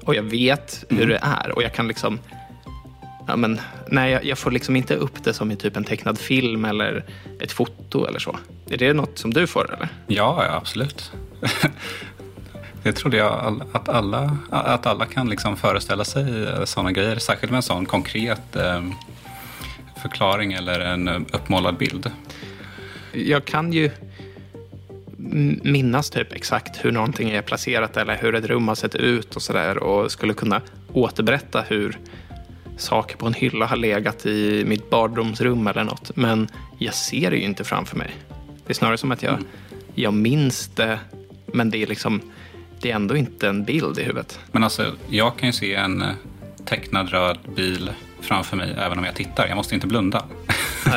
Och 0.02 0.14
jag 0.14 0.22
vet 0.22 0.84
hur 0.88 1.06
det 1.06 1.18
är 1.22 1.52
och 1.52 1.62
jag 1.62 1.74
kan 1.74 1.88
liksom 1.88 2.18
Ja, 3.26 3.36
men, 3.36 3.60
nej, 3.86 4.12
jag, 4.12 4.24
jag 4.24 4.38
får 4.38 4.50
liksom 4.50 4.76
inte 4.76 4.94
upp 4.94 5.24
det 5.24 5.32
som 5.32 5.50
i 5.50 5.56
typ 5.56 5.76
en 5.76 5.84
tecknad 5.84 6.18
film 6.18 6.64
eller 6.64 7.04
ett 7.40 7.52
foto 7.52 8.06
eller 8.06 8.18
så. 8.18 8.38
Är 8.68 8.76
det 8.76 8.92
något 8.92 9.18
som 9.18 9.34
du 9.34 9.46
får 9.46 9.74
eller? 9.74 9.88
Ja, 10.06 10.44
ja 10.46 10.56
absolut. 10.56 11.12
Det 12.82 12.92
trodde 12.92 13.16
jag 13.16 13.62
att, 13.72 13.88
alla, 13.88 14.36
att 14.50 14.86
alla 14.86 15.06
kan 15.06 15.28
liksom 15.28 15.56
föreställa 15.56 16.04
sig 16.04 16.24
sådana 16.64 16.92
grejer. 16.92 17.16
Särskilt 17.16 17.50
med 17.50 17.56
en 17.56 17.62
sån 17.62 17.86
konkret 17.86 18.56
eh, 18.56 18.82
förklaring 20.02 20.52
eller 20.52 20.80
en 20.80 21.08
eh, 21.08 21.20
uppmålad 21.32 21.76
bild. 21.76 22.10
Jag 23.12 23.44
kan 23.44 23.72
ju 23.72 23.90
minnas 25.62 26.10
typ 26.10 26.32
exakt 26.32 26.84
hur 26.84 26.92
någonting 26.92 27.30
är 27.30 27.42
placerat 27.42 27.96
eller 27.96 28.16
hur 28.16 28.34
ett 28.34 28.44
rum 28.44 28.68
har 28.68 28.74
sett 28.74 28.94
ut 28.94 29.36
och 29.36 29.42
sådär 29.42 29.78
och 29.78 30.12
skulle 30.12 30.34
kunna 30.34 30.60
återberätta 30.92 31.62
hur 31.62 31.98
saker 32.76 33.16
på 33.16 33.26
en 33.26 33.34
hylla 33.34 33.66
har 33.66 33.76
legat 33.76 34.26
i 34.26 34.64
mitt 34.66 34.90
badrumsrum 34.90 35.66
eller 35.66 35.84
något. 35.84 36.16
Men 36.16 36.48
jag 36.78 36.94
ser 36.94 37.30
det 37.30 37.36
ju 37.36 37.42
inte 37.42 37.64
framför 37.64 37.96
mig. 37.96 38.10
Det 38.66 38.72
är 38.72 38.74
snarare 38.74 38.98
som 38.98 39.12
att 39.12 39.22
jag, 39.22 39.38
jag 39.94 40.14
minns 40.14 40.68
det, 40.68 40.98
men 41.52 41.70
det 41.70 41.82
är 41.82 41.86
liksom 41.86 42.20
det 42.80 42.90
är 42.90 42.94
ändå 42.94 43.16
inte 43.16 43.48
en 43.48 43.64
bild 43.64 43.98
i 43.98 44.02
huvudet. 44.02 44.38
Men 44.52 44.64
alltså, 44.64 44.92
jag 45.08 45.36
kan 45.36 45.48
ju 45.48 45.52
se 45.52 45.74
en 45.74 46.02
eh, 46.02 46.08
tecknad 46.64 47.10
röd 47.10 47.38
bil 47.56 47.90
framför 48.20 48.56
mig 48.56 48.74
även 48.78 48.98
om 48.98 49.04
jag 49.04 49.14
tittar. 49.14 49.46
Jag 49.48 49.56
måste 49.56 49.74
inte 49.74 49.86
blunda. 49.86 50.24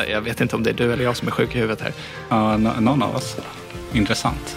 Jag 0.08 0.20
vet 0.20 0.40
inte 0.40 0.56
om 0.56 0.62
det 0.62 0.70
är 0.70 0.74
du 0.74 0.92
eller 0.92 1.04
jag 1.04 1.16
som 1.16 1.28
är 1.28 1.32
sjuk 1.32 1.54
i 1.54 1.58
huvudet 1.58 1.80
här. 1.80 1.92
Ja, 2.28 2.56
nå- 2.56 2.80
någon 2.80 3.02
av 3.02 3.14
oss. 3.16 3.36
Intressant. 3.92 4.56